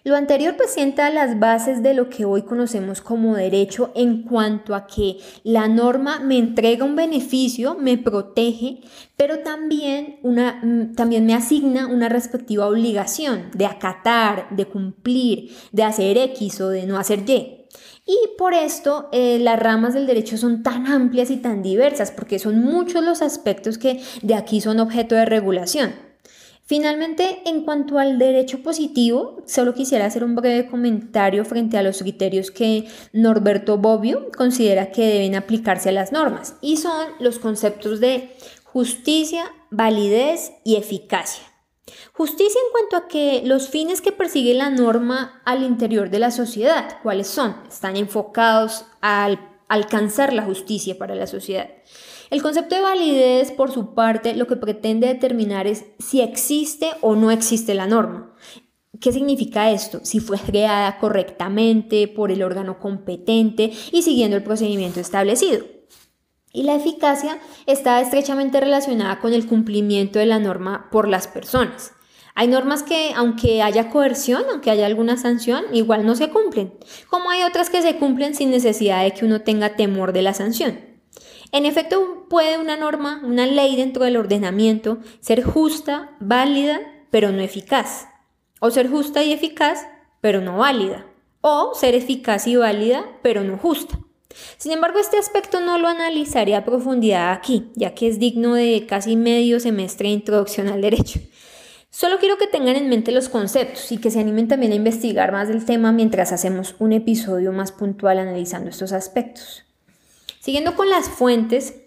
Lo 0.04 0.16
anterior 0.16 0.56
presenta 0.56 1.10
las 1.10 1.38
bases 1.38 1.80
de 1.80 1.94
lo 1.94 2.10
que 2.10 2.24
hoy 2.24 2.42
conocemos 2.42 3.00
como 3.00 3.36
derecho 3.36 3.92
en 3.94 4.24
cuanto 4.24 4.74
a 4.74 4.88
que 4.88 5.18
la 5.44 5.68
norma 5.68 6.18
me 6.18 6.38
entrega 6.38 6.84
un 6.84 6.96
beneficio, 6.96 7.76
me 7.76 7.98
protege, 7.98 8.80
pero 9.16 9.40
también, 9.40 10.18
una, 10.24 10.60
mm, 10.60 10.96
también 10.96 11.24
me 11.24 11.34
asigna 11.34 11.86
una 11.86 12.08
respectiva 12.08 12.66
obligación 12.66 13.50
de 13.54 13.66
acatar, 13.66 14.48
de 14.50 14.66
cumplir, 14.66 15.52
de 15.70 15.84
hacer 15.84 16.18
X 16.18 16.60
o 16.60 16.68
de 16.68 16.84
no 16.84 16.98
hacer 16.98 17.20
Y. 17.20 17.68
Y 18.04 18.18
por 18.36 18.54
esto 18.54 19.08
eh, 19.12 19.38
las 19.38 19.60
ramas 19.60 19.94
del 19.94 20.08
derecho 20.08 20.36
son 20.36 20.64
tan 20.64 20.88
amplias 20.88 21.30
y 21.30 21.36
tan 21.36 21.62
diversas, 21.62 22.10
porque 22.10 22.40
son 22.40 22.60
muchos 22.60 23.04
los 23.04 23.22
aspectos 23.22 23.78
que 23.78 24.00
de 24.22 24.34
aquí 24.34 24.60
son 24.60 24.80
objeto 24.80 25.14
de 25.14 25.26
regulación. 25.26 26.11
Finalmente, 26.72 27.42
en 27.44 27.66
cuanto 27.66 27.98
al 27.98 28.18
derecho 28.18 28.62
positivo, 28.62 29.42
solo 29.44 29.74
quisiera 29.74 30.06
hacer 30.06 30.24
un 30.24 30.34
breve 30.34 30.70
comentario 30.70 31.44
frente 31.44 31.76
a 31.76 31.82
los 31.82 31.98
criterios 31.98 32.50
que 32.50 32.88
Norberto 33.12 33.76
Bobbio 33.76 34.30
considera 34.34 34.90
que 34.90 35.04
deben 35.04 35.34
aplicarse 35.34 35.90
a 35.90 35.92
las 35.92 36.12
normas, 36.12 36.56
y 36.62 36.78
son 36.78 37.08
los 37.20 37.38
conceptos 37.38 38.00
de 38.00 38.34
justicia, 38.64 39.52
validez 39.70 40.52
y 40.64 40.76
eficacia. 40.76 41.44
Justicia 42.14 42.58
en 42.64 42.72
cuanto 42.72 42.96
a 42.96 43.06
que 43.06 43.42
los 43.44 43.68
fines 43.68 44.00
que 44.00 44.12
persigue 44.12 44.54
la 44.54 44.70
norma 44.70 45.42
al 45.44 45.64
interior 45.64 46.08
de 46.08 46.20
la 46.20 46.30
sociedad, 46.30 47.00
¿cuáles 47.02 47.26
son? 47.26 47.54
Están 47.68 47.96
enfocados 47.98 48.86
al 49.02 49.38
alcanzar 49.68 50.32
la 50.32 50.42
justicia 50.42 50.96
para 50.96 51.14
la 51.14 51.26
sociedad. 51.26 51.68
El 52.32 52.40
concepto 52.40 52.74
de 52.74 52.80
validez, 52.80 53.52
por 53.52 53.70
su 53.70 53.92
parte, 53.92 54.34
lo 54.34 54.46
que 54.46 54.56
pretende 54.56 55.06
determinar 55.06 55.66
es 55.66 55.84
si 55.98 56.22
existe 56.22 56.88
o 57.02 57.14
no 57.14 57.30
existe 57.30 57.74
la 57.74 57.86
norma. 57.86 58.32
¿Qué 59.02 59.12
significa 59.12 59.70
esto? 59.70 60.00
Si 60.02 60.18
fue 60.18 60.38
creada 60.38 60.96
correctamente 60.96 62.08
por 62.08 62.32
el 62.32 62.42
órgano 62.42 62.78
competente 62.78 63.70
y 63.92 64.00
siguiendo 64.00 64.34
el 64.34 64.42
procedimiento 64.42 64.98
establecido. 64.98 65.66
Y 66.54 66.62
la 66.62 66.74
eficacia 66.74 67.38
está 67.66 68.00
estrechamente 68.00 68.62
relacionada 68.62 69.20
con 69.20 69.34
el 69.34 69.46
cumplimiento 69.46 70.18
de 70.18 70.24
la 70.24 70.38
norma 70.38 70.88
por 70.90 71.08
las 71.08 71.28
personas. 71.28 71.92
Hay 72.34 72.48
normas 72.48 72.82
que, 72.82 73.12
aunque 73.14 73.60
haya 73.60 73.90
coerción, 73.90 74.44
aunque 74.50 74.70
haya 74.70 74.86
alguna 74.86 75.18
sanción, 75.18 75.64
igual 75.74 76.06
no 76.06 76.14
se 76.14 76.30
cumplen, 76.30 76.72
como 77.10 77.28
hay 77.28 77.42
otras 77.42 77.68
que 77.68 77.82
se 77.82 77.96
cumplen 77.96 78.34
sin 78.34 78.50
necesidad 78.50 79.02
de 79.02 79.12
que 79.12 79.26
uno 79.26 79.42
tenga 79.42 79.76
temor 79.76 80.14
de 80.14 80.22
la 80.22 80.32
sanción. 80.32 80.91
En 81.52 81.66
efecto, 81.66 82.26
puede 82.30 82.58
una 82.58 82.78
norma, 82.78 83.20
una 83.22 83.46
ley 83.46 83.76
dentro 83.76 84.04
del 84.04 84.16
ordenamiento 84.16 84.98
ser 85.20 85.42
justa, 85.42 86.16
válida, 86.18 86.80
pero 87.10 87.30
no 87.30 87.42
eficaz. 87.42 88.08
O 88.58 88.70
ser 88.70 88.88
justa 88.88 89.22
y 89.22 89.32
eficaz, 89.32 89.86
pero 90.22 90.40
no 90.40 90.56
válida. 90.56 91.06
O 91.42 91.74
ser 91.74 91.94
eficaz 91.94 92.46
y 92.46 92.56
válida, 92.56 93.04
pero 93.22 93.44
no 93.44 93.58
justa. 93.58 93.98
Sin 94.56 94.72
embargo, 94.72 94.98
este 94.98 95.18
aspecto 95.18 95.60
no 95.60 95.76
lo 95.76 95.88
analizaré 95.88 96.56
a 96.56 96.64
profundidad 96.64 97.32
aquí, 97.32 97.70
ya 97.74 97.94
que 97.94 98.08
es 98.08 98.18
digno 98.18 98.54
de 98.54 98.86
casi 98.88 99.16
medio 99.16 99.60
semestre 99.60 100.08
de 100.08 100.14
introducción 100.14 100.68
al 100.68 100.80
derecho. 100.80 101.20
Solo 101.90 102.16
quiero 102.18 102.38
que 102.38 102.46
tengan 102.46 102.76
en 102.76 102.88
mente 102.88 103.12
los 103.12 103.28
conceptos 103.28 103.92
y 103.92 103.98
que 103.98 104.10
se 104.10 104.20
animen 104.20 104.48
también 104.48 104.72
a 104.72 104.76
investigar 104.76 105.32
más 105.32 105.48
del 105.48 105.66
tema 105.66 105.92
mientras 105.92 106.32
hacemos 106.32 106.76
un 106.78 106.94
episodio 106.94 107.52
más 107.52 107.72
puntual 107.72 108.18
analizando 108.18 108.70
estos 108.70 108.92
aspectos. 108.92 109.64
Siguiendo 110.42 110.74
con 110.74 110.90
las 110.90 111.08
fuentes, 111.08 111.84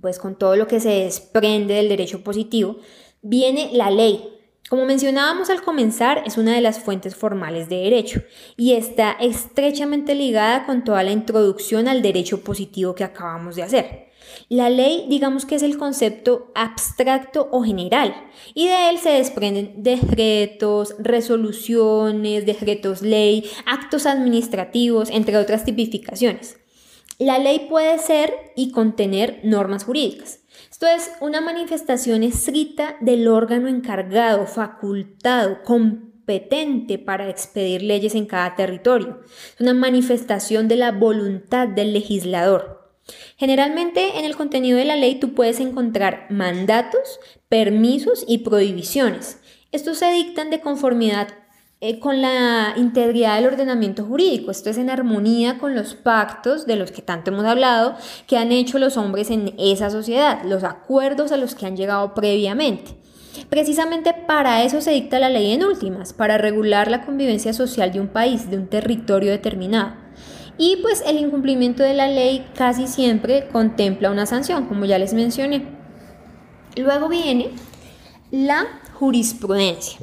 pues 0.00 0.18
con 0.18 0.36
todo 0.36 0.56
lo 0.56 0.66
que 0.66 0.80
se 0.80 0.88
desprende 0.88 1.74
del 1.74 1.88
derecho 1.88 2.24
positivo, 2.24 2.78
viene 3.22 3.70
la 3.72 3.88
ley. 3.88 4.20
Como 4.68 4.84
mencionábamos 4.84 5.48
al 5.48 5.62
comenzar, 5.62 6.24
es 6.26 6.38
una 6.38 6.56
de 6.56 6.60
las 6.60 6.80
fuentes 6.80 7.14
formales 7.14 7.68
de 7.68 7.76
derecho 7.76 8.24
y 8.56 8.72
está 8.72 9.12
estrechamente 9.12 10.16
ligada 10.16 10.66
con 10.66 10.82
toda 10.82 11.04
la 11.04 11.12
introducción 11.12 11.86
al 11.86 12.02
derecho 12.02 12.42
positivo 12.42 12.96
que 12.96 13.04
acabamos 13.04 13.54
de 13.54 13.62
hacer. 13.62 14.08
La 14.48 14.70
ley, 14.70 15.06
digamos 15.08 15.46
que 15.46 15.54
es 15.54 15.62
el 15.62 15.78
concepto 15.78 16.50
abstracto 16.56 17.48
o 17.52 17.62
general, 17.62 18.12
y 18.54 18.66
de 18.66 18.90
él 18.90 18.98
se 18.98 19.10
desprenden 19.10 19.84
decretos, 19.84 20.96
resoluciones, 20.98 22.44
decretos 22.44 23.02
ley, 23.02 23.48
actos 23.66 24.04
administrativos, 24.04 25.10
entre 25.10 25.36
otras 25.36 25.64
tipificaciones. 25.64 26.58
La 27.18 27.40
ley 27.40 27.66
puede 27.68 27.98
ser 27.98 28.52
y 28.54 28.70
contener 28.70 29.40
normas 29.42 29.82
jurídicas. 29.82 30.38
Esto 30.70 30.86
es 30.86 31.10
una 31.20 31.40
manifestación 31.40 32.22
escrita 32.22 32.96
del 33.00 33.26
órgano 33.26 33.66
encargado, 33.66 34.46
facultado, 34.46 35.64
competente 35.64 36.96
para 36.96 37.28
expedir 37.28 37.82
leyes 37.82 38.14
en 38.14 38.26
cada 38.26 38.54
territorio. 38.54 39.18
Es 39.26 39.60
una 39.60 39.74
manifestación 39.74 40.68
de 40.68 40.76
la 40.76 40.92
voluntad 40.92 41.66
del 41.66 41.92
legislador. 41.92 42.94
Generalmente 43.36 44.20
en 44.20 44.24
el 44.24 44.36
contenido 44.36 44.78
de 44.78 44.84
la 44.84 44.94
ley 44.94 45.16
tú 45.16 45.34
puedes 45.34 45.58
encontrar 45.58 46.28
mandatos, 46.30 47.18
permisos 47.48 48.24
y 48.28 48.38
prohibiciones. 48.38 49.40
Estos 49.72 49.98
se 49.98 50.12
dictan 50.12 50.50
de 50.50 50.60
conformidad 50.60 51.28
eh, 51.80 52.00
con 52.00 52.20
la 52.20 52.74
integridad 52.76 53.36
del 53.36 53.46
ordenamiento 53.46 54.04
jurídico. 54.04 54.50
Esto 54.50 54.68
es 54.68 54.78
en 54.78 54.90
armonía 54.90 55.58
con 55.58 55.76
los 55.76 55.94
pactos 55.94 56.66
de 56.66 56.74
los 56.74 56.90
que 56.90 57.02
tanto 57.02 57.30
hemos 57.30 57.44
hablado 57.44 57.94
que 58.26 58.36
han 58.36 58.50
hecho 58.50 58.80
los 58.80 58.96
hombres 58.96 59.30
en 59.30 59.54
esa 59.58 59.88
sociedad, 59.88 60.42
los 60.44 60.64
acuerdos 60.64 61.30
a 61.30 61.36
los 61.36 61.54
que 61.54 61.66
han 61.66 61.76
llegado 61.76 62.14
previamente. 62.14 62.96
Precisamente 63.48 64.12
para 64.26 64.64
eso 64.64 64.80
se 64.80 64.90
dicta 64.90 65.20
la 65.20 65.28
ley 65.28 65.52
en 65.52 65.62
últimas, 65.62 66.12
para 66.12 66.36
regular 66.36 66.90
la 66.90 67.06
convivencia 67.06 67.52
social 67.52 67.92
de 67.92 68.00
un 68.00 68.08
país, 68.08 68.50
de 68.50 68.56
un 68.56 68.66
territorio 68.66 69.30
determinado. 69.30 69.94
Y 70.58 70.78
pues 70.82 71.04
el 71.06 71.18
incumplimiento 71.18 71.84
de 71.84 71.94
la 71.94 72.08
ley 72.08 72.44
casi 72.56 72.88
siempre 72.88 73.46
contempla 73.52 74.10
una 74.10 74.26
sanción, 74.26 74.66
como 74.66 74.84
ya 74.84 74.98
les 74.98 75.14
mencioné. 75.14 75.64
Luego 76.76 77.08
viene 77.08 77.50
la 78.32 78.66
jurisprudencia. 78.94 80.00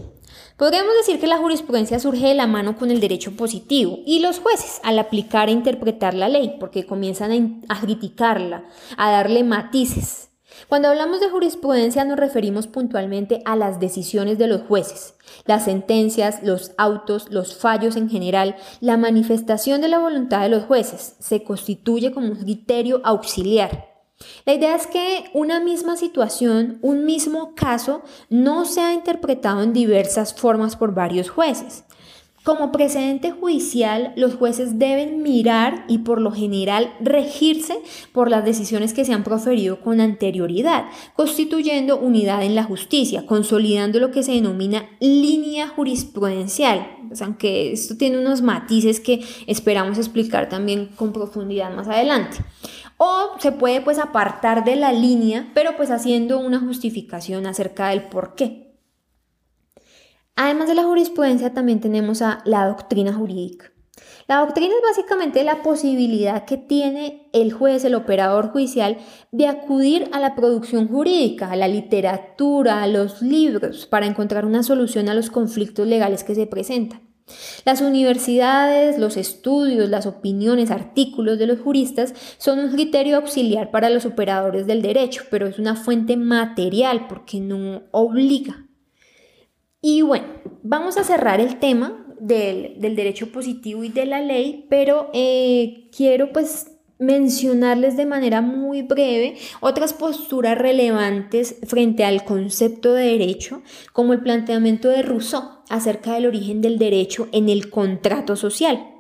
Podríamos 0.58 0.94
decir 0.96 1.20
que 1.20 1.28
la 1.28 1.38
jurisprudencia 1.38 2.00
surge 2.00 2.28
de 2.28 2.34
la 2.34 2.48
mano 2.48 2.78
con 2.78 2.90
el 2.90 3.02
derecho 3.02 3.36
positivo 3.36 4.00
y 4.06 4.20
los 4.20 4.40
jueces 4.40 4.80
al 4.84 4.98
aplicar 5.00 5.50
e 5.50 5.52
interpretar 5.52 6.14
la 6.14 6.30
ley, 6.30 6.56
porque 6.62 6.86
comienzan 6.86 7.62
a, 7.68 7.82
criticarla, 7.82 8.64
a 8.96 9.12
darle 9.12 9.44
matices. 9.44 10.30
Cuando 10.70 10.88
hablamos 10.88 11.20
de 11.20 11.30
jurisprudencia 11.30 12.06
nos 12.06 12.18
referimos 12.18 12.68
puntualmente 12.68 13.42
a 13.44 13.58
las 13.58 13.82
decisiones 13.82 14.38
de 14.38 14.48
los 14.48 14.62
jueces, 14.62 15.16
las 15.44 15.66
sentencias, 15.66 16.42
los 16.42 16.72
autos, 16.78 17.28
los 17.30 17.58
fallos 17.58 17.98
en 17.98 18.10
general, 18.10 18.56
la 18.80 18.96
manifestación 18.96 19.82
de 19.82 19.90
la 19.90 20.00
voluntad 20.00 20.42
de 20.42 20.50
los 20.50 20.64
jueces 20.64 21.18
se 21.20 21.44
constituye 21.44 22.14
como 22.14 22.28
un 22.28 22.38
criterio 22.38 23.02
auxiliar. 23.04 23.95
La 24.46 24.54
idea 24.54 24.76
es 24.76 24.88
que 24.88 25.26
una 25.34 25.60
misma 25.60 25.98
situación, 25.98 26.80
un 26.82 27.06
mismo 27.06 27.54
caso, 27.54 28.04
no 28.30 28.66
sea 28.66 28.94
interpretado 28.94 29.62
en 29.62 29.74
diversas 29.74 30.34
formas 30.34 30.76
por 30.76 30.94
varios 30.94 31.30
jueces. 31.30 31.84
Como 32.46 32.72
precedente 32.72 33.32
judicial, 33.32 34.14
los 34.16 34.36
jueces 34.36 34.78
deben 34.78 35.24
mirar 35.24 35.84
y 35.88 35.98
por 35.98 36.22
lo 36.22 36.32
general 36.32 36.94
regirse 37.02 37.80
por 38.14 38.30
las 38.30 38.46
decisiones 38.46 38.94
que 38.94 39.04
se 39.04 39.14
han 39.14 39.24
proferido 39.24 39.82
con 39.82 40.00
anterioridad, 40.00 40.86
constituyendo 41.16 41.98
unidad 41.98 42.44
en 42.44 42.54
la 42.54 42.64
justicia, 42.64 43.26
consolidando 43.26 44.00
lo 44.00 44.12
que 44.12 44.22
se 44.22 44.34
denomina 44.34 44.88
línea 45.00 45.68
jurisprudencial, 45.68 46.88
pues, 47.08 47.24
aunque 47.24 47.72
esto 47.72 47.98
tiene 47.98 48.20
unos 48.20 48.44
matices 48.44 49.00
que 49.00 49.26
esperamos 49.48 49.98
explicar 49.98 50.48
también 50.48 50.90
con 50.96 51.14
profundidad 51.14 51.74
más 51.76 51.88
adelante. 51.88 52.38
O 52.98 53.36
se 53.40 53.52
puede 53.52 53.82
pues 53.82 54.00
apartar 54.00 54.64
de 54.64 54.76
la 54.76 54.94
línea, 54.94 55.52
pero 55.54 55.76
pues 55.76 55.92
haciendo 55.92 56.40
una 56.40 56.60
justificación 56.60 57.46
acerca 57.46 57.90
del 57.90 58.04
por 58.04 58.36
qué. 58.36 58.78
Además 60.36 60.68
de 60.68 60.76
la 60.76 60.84
jurisprudencia, 60.84 61.54
también 61.54 61.80
tenemos 61.80 62.22
a 62.22 62.42
la 62.46 62.68
doctrina 62.68 63.14
jurídica. 63.14 63.72
La 64.28 64.40
doctrina 64.40 64.74
es 64.74 64.82
básicamente 64.82 65.44
la 65.44 65.62
posibilidad 65.62 66.46
que 66.46 66.58
tiene 66.58 67.30
el 67.32 67.54
juez, 67.54 67.86
el 67.86 67.96
operador 67.96 68.52
judicial, 68.52 68.98
de 69.32 69.48
acudir 69.48 70.10
a 70.12 70.20
la 70.20 70.36
producción 70.36 70.88
jurídica, 70.88 71.52
a 71.52 71.56
la 71.56 71.68
literatura, 71.68 72.82
a 72.82 72.88
los 72.88 73.22
libros, 73.22 73.86
para 73.86 74.08
encontrar 74.08 74.46
una 74.46 74.64
solución 74.64 75.10
a 75.10 75.14
los 75.14 75.30
conflictos 75.30 75.88
legales 75.88 76.24
que 76.24 76.36
se 76.36 76.48
presentan. 76.48 77.15
Las 77.66 77.82
universidades, 77.82 79.00
los 79.00 79.18
estudios, 79.18 79.90
las 79.90 80.06
opiniones, 80.06 80.70
artículos 80.70 81.40
de 81.40 81.48
los 81.48 81.60
juristas 81.60 82.14
son 82.38 82.60
un 82.60 82.72
criterio 82.72 83.18
auxiliar 83.18 83.72
para 83.72 83.90
los 83.90 84.06
operadores 84.06 84.68
del 84.68 84.82
derecho, 84.82 85.24
pero 85.32 85.48
es 85.48 85.58
una 85.58 85.76
fuente 85.76 86.18
material 86.18 87.08
porque 87.08 87.40
no 87.40 87.84
obliga. 87.92 88.68
Y 89.82 90.02
bueno, 90.02 90.28
vamos 90.64 90.98
a 90.98 91.04
cerrar 91.04 91.40
el 91.40 91.60
tema 91.60 92.06
del, 92.20 92.78
derecho 92.80 93.32
positivo 93.32 93.84
y 93.84 93.90
de 93.90 94.06
la 94.06 94.22
ley, 94.22 94.68
pero 94.70 95.10
eh, 95.14 95.90
quiero 95.96 96.32
pues 96.32 96.75
mencionarles 96.98 97.98
de 97.98 98.06
manera 98.06 98.42
muy 98.42 98.82
breve 98.82 99.38
otras 99.60 99.94
posturas 99.94 100.58
relevantes 100.58 101.56
frente 101.68 102.06
al 102.06 102.24
concepto 102.24 102.94
de 102.94 103.06
derecho, 103.06 103.62
como 103.94 104.14
el 104.14 104.22
planteamiento 104.22 104.90
de 104.90 105.02
Rousseau 105.02 105.44
acerca 105.70 106.14
del 106.14 106.28
origen 106.28 106.62
del 106.62 106.78
derecho 106.78 107.28
en 107.32 107.50
el 107.50 107.70
contrato 107.70 108.36
social. 108.36 108.92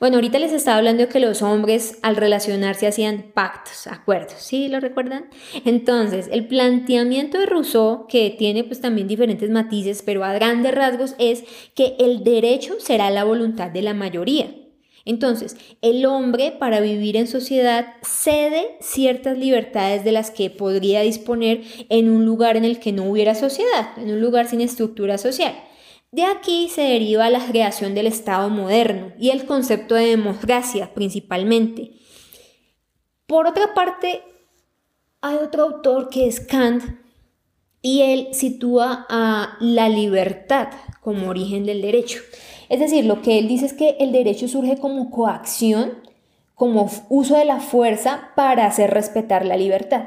Bueno, 0.00 0.16
ahorita 0.16 0.38
les 0.38 0.52
estaba 0.52 0.78
hablando 0.78 1.04
de 1.04 1.08
que 1.08 1.20
los 1.20 1.42
hombres 1.42 1.98
al 2.02 2.16
relacionarse 2.16 2.86
hacían 2.86 3.32
pactos, 3.34 3.86
acuerdos, 3.86 4.34
¿sí? 4.38 4.68
¿Lo 4.68 4.80
recuerdan? 4.80 5.30
Entonces, 5.64 6.28
el 6.30 6.46
planteamiento 6.46 7.38
de 7.38 7.46
Rousseau, 7.46 8.06
que 8.06 8.34
tiene 8.38 8.64
pues 8.64 8.80
también 8.80 9.08
diferentes 9.08 9.50
matices, 9.50 10.02
pero 10.02 10.24
a 10.24 10.32
grandes 10.34 10.74
rasgos 10.74 11.14
es 11.18 11.44
que 11.74 11.96
el 11.98 12.24
derecho 12.24 12.74
será 12.80 13.10
la 13.10 13.24
voluntad 13.24 13.70
de 13.70 13.82
la 13.82 13.94
mayoría. 13.94 14.61
Entonces, 15.04 15.56
el 15.80 16.06
hombre 16.06 16.52
para 16.52 16.80
vivir 16.80 17.16
en 17.16 17.26
sociedad 17.26 17.94
cede 18.02 18.76
ciertas 18.80 19.36
libertades 19.36 20.04
de 20.04 20.12
las 20.12 20.30
que 20.30 20.50
podría 20.50 21.00
disponer 21.00 21.62
en 21.88 22.10
un 22.10 22.24
lugar 22.24 22.56
en 22.56 22.64
el 22.64 22.78
que 22.78 22.92
no 22.92 23.04
hubiera 23.04 23.34
sociedad, 23.34 23.96
en 23.96 24.12
un 24.12 24.20
lugar 24.20 24.48
sin 24.48 24.60
estructura 24.60 25.18
social. 25.18 25.54
De 26.12 26.24
aquí 26.24 26.68
se 26.68 26.82
deriva 26.82 27.30
la 27.30 27.44
creación 27.46 27.94
del 27.94 28.06
Estado 28.06 28.50
moderno 28.50 29.12
y 29.18 29.30
el 29.30 29.46
concepto 29.46 29.94
de 29.94 30.06
democracia 30.06 30.92
principalmente. 30.94 31.92
Por 33.26 33.46
otra 33.46 33.72
parte, 33.72 34.22
hay 35.22 35.36
otro 35.36 35.62
autor 35.62 36.10
que 36.10 36.26
es 36.26 36.40
Kant 36.40 36.84
y 37.80 38.02
él 38.02 38.28
sitúa 38.32 39.06
a 39.08 39.56
la 39.60 39.88
libertad 39.88 40.68
como 41.00 41.28
origen 41.28 41.64
del 41.64 41.80
derecho. 41.80 42.20
Es 42.72 42.80
decir, 42.80 43.04
lo 43.04 43.20
que 43.20 43.38
él 43.38 43.48
dice 43.48 43.66
es 43.66 43.74
que 43.74 43.96
el 44.00 44.12
derecho 44.12 44.48
surge 44.48 44.78
como 44.78 45.10
coacción, 45.10 45.92
como 46.54 46.90
uso 47.10 47.36
de 47.36 47.44
la 47.44 47.60
fuerza 47.60 48.30
para 48.34 48.64
hacer 48.64 48.88
respetar 48.88 49.44
la 49.44 49.58
libertad. 49.58 50.04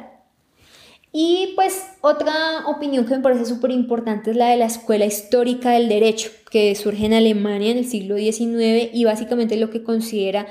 Y 1.11 1.53
pues 1.55 1.85
otra 2.01 2.33
opinión 2.65 3.05
que 3.05 3.17
me 3.17 3.21
parece 3.21 3.45
súper 3.45 3.69
importante 3.69 4.31
es 4.31 4.35
la 4.35 4.47
de 4.49 4.57
la 4.57 4.65
Escuela 4.65 5.05
Histórica 5.05 5.73
del 5.73 5.89
Derecho, 5.89 6.31
que 6.49 6.73
surge 6.73 7.05
en 7.05 7.13
Alemania 7.13 7.69
en 7.69 7.77
el 7.77 7.85
siglo 7.85 8.17
XIX 8.17 8.89
y 8.91 9.05
básicamente 9.05 9.57
lo 9.57 9.69
que 9.69 9.83
considera 9.83 10.47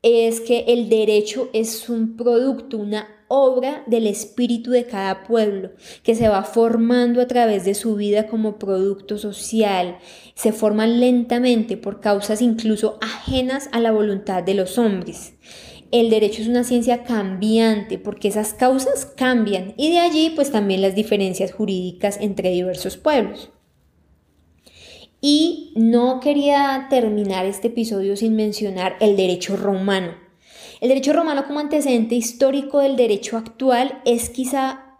es 0.00 0.40
que 0.40 0.64
el 0.68 0.88
derecho 0.88 1.50
es 1.52 1.90
un 1.90 2.16
producto, 2.16 2.78
una 2.78 3.06
obra 3.32 3.82
del 3.86 4.06
espíritu 4.06 4.70
de 4.70 4.84
cada 4.84 5.24
pueblo, 5.24 5.70
que 6.02 6.14
se 6.14 6.28
va 6.28 6.42
formando 6.42 7.20
a 7.20 7.26
través 7.26 7.64
de 7.64 7.74
su 7.74 7.96
vida 7.96 8.26
como 8.26 8.58
producto 8.58 9.16
social, 9.16 9.98
se 10.34 10.52
forma 10.52 10.86
lentamente 10.86 11.76
por 11.76 12.00
causas 12.00 12.42
incluso 12.42 12.98
ajenas 13.00 13.68
a 13.72 13.80
la 13.80 13.92
voluntad 13.92 14.42
de 14.42 14.54
los 14.54 14.76
hombres 14.78 15.34
el 15.92 16.08
derecho 16.08 16.40
es 16.40 16.48
una 16.48 16.64
ciencia 16.64 17.04
cambiante 17.04 17.98
porque 17.98 18.28
esas 18.28 18.54
causas 18.54 19.04
cambian 19.04 19.74
y 19.76 19.90
de 19.90 19.98
allí 19.98 20.32
pues 20.34 20.50
también 20.50 20.80
las 20.80 20.94
diferencias 20.94 21.52
jurídicas 21.52 22.18
entre 22.20 22.50
diversos 22.50 22.96
pueblos. 22.96 23.50
Y 25.20 25.72
no 25.76 26.18
quería 26.18 26.86
terminar 26.90 27.46
este 27.46 27.68
episodio 27.68 28.16
sin 28.16 28.34
mencionar 28.34 28.96
el 29.00 29.16
derecho 29.16 29.56
romano. 29.56 30.21
El 30.82 30.88
derecho 30.88 31.12
romano 31.12 31.46
como 31.46 31.60
antecedente 31.60 32.16
histórico 32.16 32.80
del 32.80 32.96
derecho 32.96 33.36
actual 33.36 34.02
es 34.04 34.30
quizá 34.30 34.98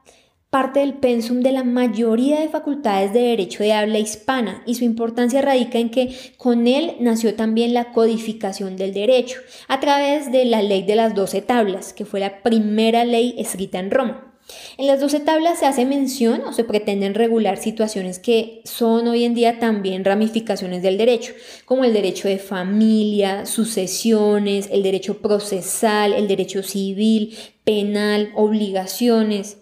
parte 0.48 0.78
del 0.78 0.94
pensum 0.94 1.40
de 1.40 1.50
la 1.50 1.64
mayoría 1.64 2.38
de 2.38 2.48
facultades 2.48 3.12
de 3.12 3.18
derecho 3.18 3.64
de 3.64 3.72
habla 3.72 3.98
hispana 3.98 4.62
y 4.64 4.76
su 4.76 4.84
importancia 4.84 5.42
radica 5.42 5.80
en 5.80 5.90
que 5.90 6.16
con 6.36 6.68
él 6.68 6.94
nació 7.00 7.34
también 7.34 7.74
la 7.74 7.90
codificación 7.90 8.76
del 8.76 8.94
derecho 8.94 9.40
a 9.66 9.80
través 9.80 10.30
de 10.30 10.44
la 10.44 10.62
ley 10.62 10.84
de 10.84 10.94
las 10.94 11.16
doce 11.16 11.42
tablas, 11.42 11.92
que 11.92 12.04
fue 12.04 12.20
la 12.20 12.44
primera 12.44 13.04
ley 13.04 13.34
escrita 13.36 13.80
en 13.80 13.90
Roma. 13.90 14.31
En 14.76 14.86
las 14.86 15.00
doce 15.00 15.20
tablas 15.20 15.58
se 15.58 15.66
hace 15.66 15.84
mención 15.84 16.42
o 16.42 16.52
se 16.52 16.64
pretenden 16.64 17.14
regular 17.14 17.58
situaciones 17.58 18.18
que 18.18 18.60
son 18.64 19.06
hoy 19.06 19.24
en 19.24 19.34
día 19.34 19.58
también 19.58 20.04
ramificaciones 20.04 20.82
del 20.82 20.98
derecho, 20.98 21.32
como 21.64 21.84
el 21.84 21.92
derecho 21.92 22.28
de 22.28 22.38
familia, 22.38 23.46
sucesiones, 23.46 24.68
el 24.70 24.82
derecho 24.82 25.18
procesal, 25.18 26.12
el 26.12 26.28
derecho 26.28 26.62
civil, 26.62 27.36
penal, 27.64 28.32
obligaciones. 28.34 29.58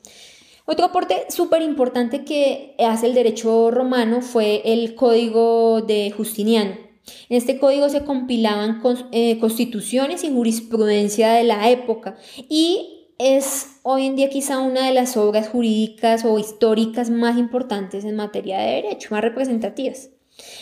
Otro 0.65 0.87
aporte 0.87 1.27
súper 1.29 1.63
importante 1.63 2.25
que 2.25 2.75
hace 2.79 3.07
el 3.07 3.15
derecho 3.15 3.71
romano 3.71 4.23
fue 4.23 4.63
el 4.65 4.95
Código 4.95 5.83
de 5.83 6.13
Justiniano. 6.17 6.91
En 7.29 7.37
este 7.37 7.59
código 7.59 7.89
se 7.89 8.05
compilaban 8.05 8.81
eh, 9.11 9.39
constituciones 9.41 10.23
y 10.23 10.31
jurisprudencia 10.31 11.33
de 11.33 11.45
la 11.45 11.71
época 11.71 12.17
y 12.49 13.00
es 13.21 13.81
hoy 13.83 14.07
en 14.07 14.17
día 14.17 14.31
quizá 14.31 14.61
una 14.61 14.87
de 14.87 14.95
las 14.95 15.19
obras 15.19 15.49
jurídicas 15.49 16.25
o 16.25 16.39
históricas 16.39 17.11
más 17.11 17.37
importantes 17.37 18.05
en 18.05 18.17
materia 18.17 18.59
de 18.59 18.83
derecho, 18.83 19.09
más 19.11 19.21
representativas. 19.21 20.09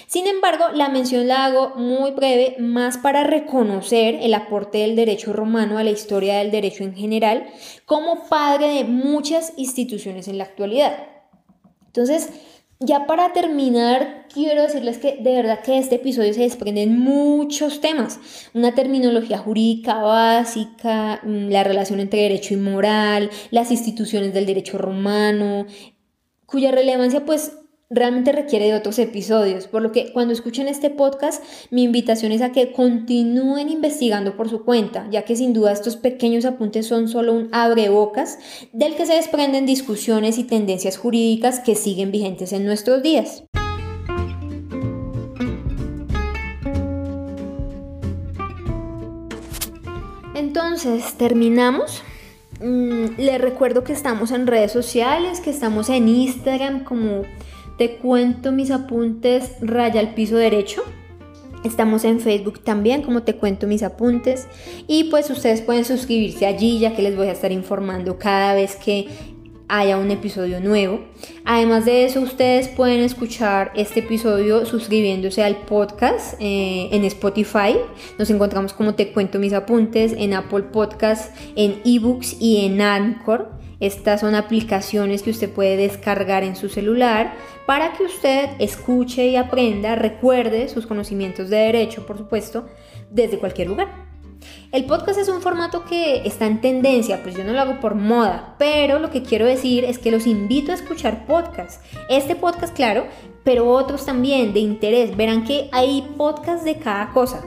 Sin 0.09 0.27
embargo, 0.27 0.65
la 0.75 0.89
mención 0.89 1.29
la 1.29 1.45
hago 1.45 1.77
muy 1.77 2.11
breve, 2.11 2.57
más 2.59 2.99
para 2.99 3.23
reconocer 3.23 4.17
el 4.17 4.35
aporte 4.35 4.79
del 4.79 4.97
derecho 4.97 5.33
romano 5.33 5.79
a 5.79 5.85
la 5.85 5.91
historia 5.91 6.39
del 6.39 6.51
derecho 6.51 6.83
en 6.83 6.97
general, 6.97 7.47
como 7.87 8.29
padre 8.29 8.75
de 8.75 8.85
muchas 8.85 9.53
instituciones 9.57 10.27
en 10.27 10.39
la 10.39 10.45
actualidad. 10.45 10.99
Entonces, 11.87 12.31
ya 12.81 13.07
para 13.07 13.33
terminar, 13.33 14.27
quiero 14.33 14.63
decirles 14.63 14.99
que 14.99 15.17
de 15.21 15.35
verdad 15.35 15.63
que 15.63 15.79
este 15.79 15.97
episodio 15.97 16.33
se 16.33 16.43
desprenden 16.43 16.99
muchos 16.99 17.81
temas. 17.81 18.21
Una 18.55 18.75
terminología 18.75 19.39
jurídica 19.39 19.97
básica, 19.97 21.21
mm, 21.25 21.49
la 21.49 21.65
relación 21.65 21.99
entre 22.01 22.23
derecho 22.23 22.55
y 22.55 22.59
moral, 22.59 23.31
las 23.51 23.71
instituciones 23.73 24.33
del 24.33 24.47
derecho 24.47 24.79
romano, 24.79 25.67
cuya 26.47 26.71
relevancia 26.71 27.25
pues 27.25 27.53
realmente 27.91 28.33
requiere 28.33 28.67
de 28.67 28.75
otros 28.75 28.99
episodios, 28.99 29.67
por 29.67 29.81
lo 29.81 29.93
que 29.93 30.13
cuando 30.13 30.35
escuchen 30.35 30.69
este 30.69 30.91
podcast, 30.91 31.43
mi 31.71 31.85
invitación 31.85 32.33
es 32.33 32.43
a 32.43 32.53
que 32.53 32.73
continúen 32.73 33.71
investigando 33.71 34.37
por 34.37 34.51
su 34.51 34.63
cuenta, 34.63 35.09
ya 35.11 35.23
que 35.23 35.37
sin 35.37 35.55
duda 35.55 35.73
estos 35.73 35.97
pequeños 35.97 36.45
apuntes 36.45 36.87
son 36.87 37.09
solo 37.09 37.33
un 37.33 37.49
abrebocas 37.53 38.39
del 38.73 38.95
que 38.95 39.07
se 39.07 39.15
desprenden 39.15 39.65
discusiones 39.65 40.37
y 40.37 40.45
tendencias 40.45 40.99
jurídicas 40.99 41.61
que 41.61 41.75
siguen 41.75 42.13
vigentes 42.13 42.53
en 42.53 42.67
nuestros 42.67 43.03
días. 43.03 43.45
Entonces, 50.35 51.15
terminamos. 51.15 52.03
Mm, 52.61 53.19
les 53.19 53.41
recuerdo 53.41 53.83
que 53.83 53.93
estamos 53.93 54.31
en 54.31 54.47
redes 54.47 54.73
sociales, 54.73 55.41
que 55.41 55.51
estamos 55.51 55.89
en 55.89 56.09
Instagram 56.09 56.85
como 56.85 57.23
te 57.79 57.97
cuento 57.97 58.53
mis 58.53 58.71
apuntes 58.71 59.53
raya 59.61 60.01
al 60.01 60.15
piso 60.15 60.37
derecho. 60.37 60.83
Estamos 61.65 62.05
en 62.05 62.21
Facebook 62.21 62.61
también, 62.61 63.03
como 63.03 63.23
te 63.23 63.35
cuento 63.35 63.67
mis 63.67 63.83
apuntes. 63.83 64.47
Y 64.87 65.05
pues 65.05 65.31
ustedes 65.31 65.63
pueden 65.63 65.85
suscribirse 65.85 66.47
allí, 66.47 66.79
ya 66.79 66.95
que 66.95 67.03
les 67.03 67.17
voy 67.17 67.29
a 67.29 67.33
estar 67.33 67.53
informando 67.53 68.19
cada 68.19 68.55
vez 68.55 68.77
que 68.77 69.09
haya 69.69 69.99
un 69.99 70.11
episodio 70.11 70.61
nuevo. 70.61 71.01
Además 71.45 71.85
de 71.85 72.05
eso, 72.05 72.21
ustedes 72.21 72.69
pueden 72.69 73.01
escuchar 73.01 73.73
este 73.75 74.01
episodio 74.01 74.65
suscribiéndose 74.67 75.43
al 75.43 75.57
podcast 75.57 76.35
eh, 76.41 76.89
en 76.91 77.05
Spotify. 77.05 77.77
Nos 78.19 78.31
encontramos 78.31 78.73
como 78.73 78.95
te 78.95 79.13
cuento 79.13 79.39
mis 79.39 79.53
apuntes 79.53 80.15
en 80.17 80.35
Apple 80.35 80.65
Podcast, 80.65 81.35
en 81.55 81.81
eBooks 81.85 82.41
y 82.41 82.65
en 82.65 82.81
Anchor. 82.81 83.58
Estas 83.81 84.21
son 84.21 84.35
aplicaciones 84.35 85.23
que 85.23 85.31
usted 85.31 85.51
puede 85.51 85.77
descargar 85.77 86.43
en 86.43 86.57
su 86.57 86.69
celular 86.69 87.35
para 87.67 87.93
que 87.93 88.05
usted 88.05 88.51
escuche 88.59 89.27
y 89.27 89.37
aprenda, 89.37 89.95
recuerde 89.95 90.69
sus 90.69 90.87
conocimientos 90.87 91.49
de 91.49 91.59
derecho, 91.59 92.05
por 92.07 92.19
supuesto, 92.19 92.67
desde 93.11 93.39
cualquier 93.39 93.69
lugar. 93.69 94.09
El 94.71 94.85
podcast 94.85 95.19
es 95.19 95.29
un 95.29 95.41
formato 95.41 95.85
que 95.85 96.27
está 96.27 96.47
en 96.47 96.61
tendencia, 96.61 97.23
pues 97.23 97.37
yo 97.37 97.45
no 97.45 97.53
lo 97.53 97.61
hago 97.61 97.81
por 97.81 97.95
moda, 97.95 98.55
pero 98.59 98.99
lo 98.99 99.11
que 99.11 99.23
quiero 99.23 99.47
decir 99.47 99.85
es 99.85 99.99
que 99.99 100.11
los 100.11 100.27
invito 100.27 100.73
a 100.73 100.75
escuchar 100.75 101.27
podcasts. 101.27 101.81
Este 102.09 102.37
podcast, 102.37 102.75
claro, 102.75 103.07
pero 103.45 103.69
otros 103.69 104.05
también 104.05 104.53
de 104.53 104.61
interés. 104.61 105.17
Verán 105.17 105.45
que 105.45 105.69
hay 105.73 106.07
podcasts 106.17 106.65
de 106.65 106.77
cada 106.79 107.11
cosa. 107.11 107.45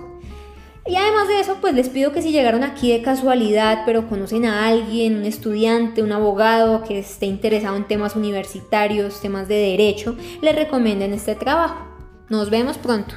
Y 0.86 0.96
además 0.96 1.28
de 1.28 1.40
eso, 1.40 1.58
pues 1.62 1.76
les 1.76 1.90
pido 1.90 2.12
que 2.12 2.24
si 2.24 2.32
llegaron 2.32 2.64
aquí 2.64 2.92
de 2.92 3.04
casualidad, 3.04 3.84
pero 3.86 4.10
conocen 4.10 4.46
a 4.46 4.68
alguien, 4.68 5.18
un 5.18 5.26
estudiante, 5.26 6.02
un 6.02 6.12
abogado 6.12 6.84
que 6.84 7.00
esté 7.00 7.28
interesado 7.28 7.76
en 7.76 7.88
temas 7.88 8.16
universitarios, 8.16 9.22
temas 9.22 9.48
de 9.48 9.56
derecho, 9.56 10.16
les 10.42 10.56
recomienden 10.56 11.14
este 11.14 11.36
trabajo. 11.36 11.86
Nos 12.30 12.50
vemos 12.50 12.78
pronto. 12.78 13.16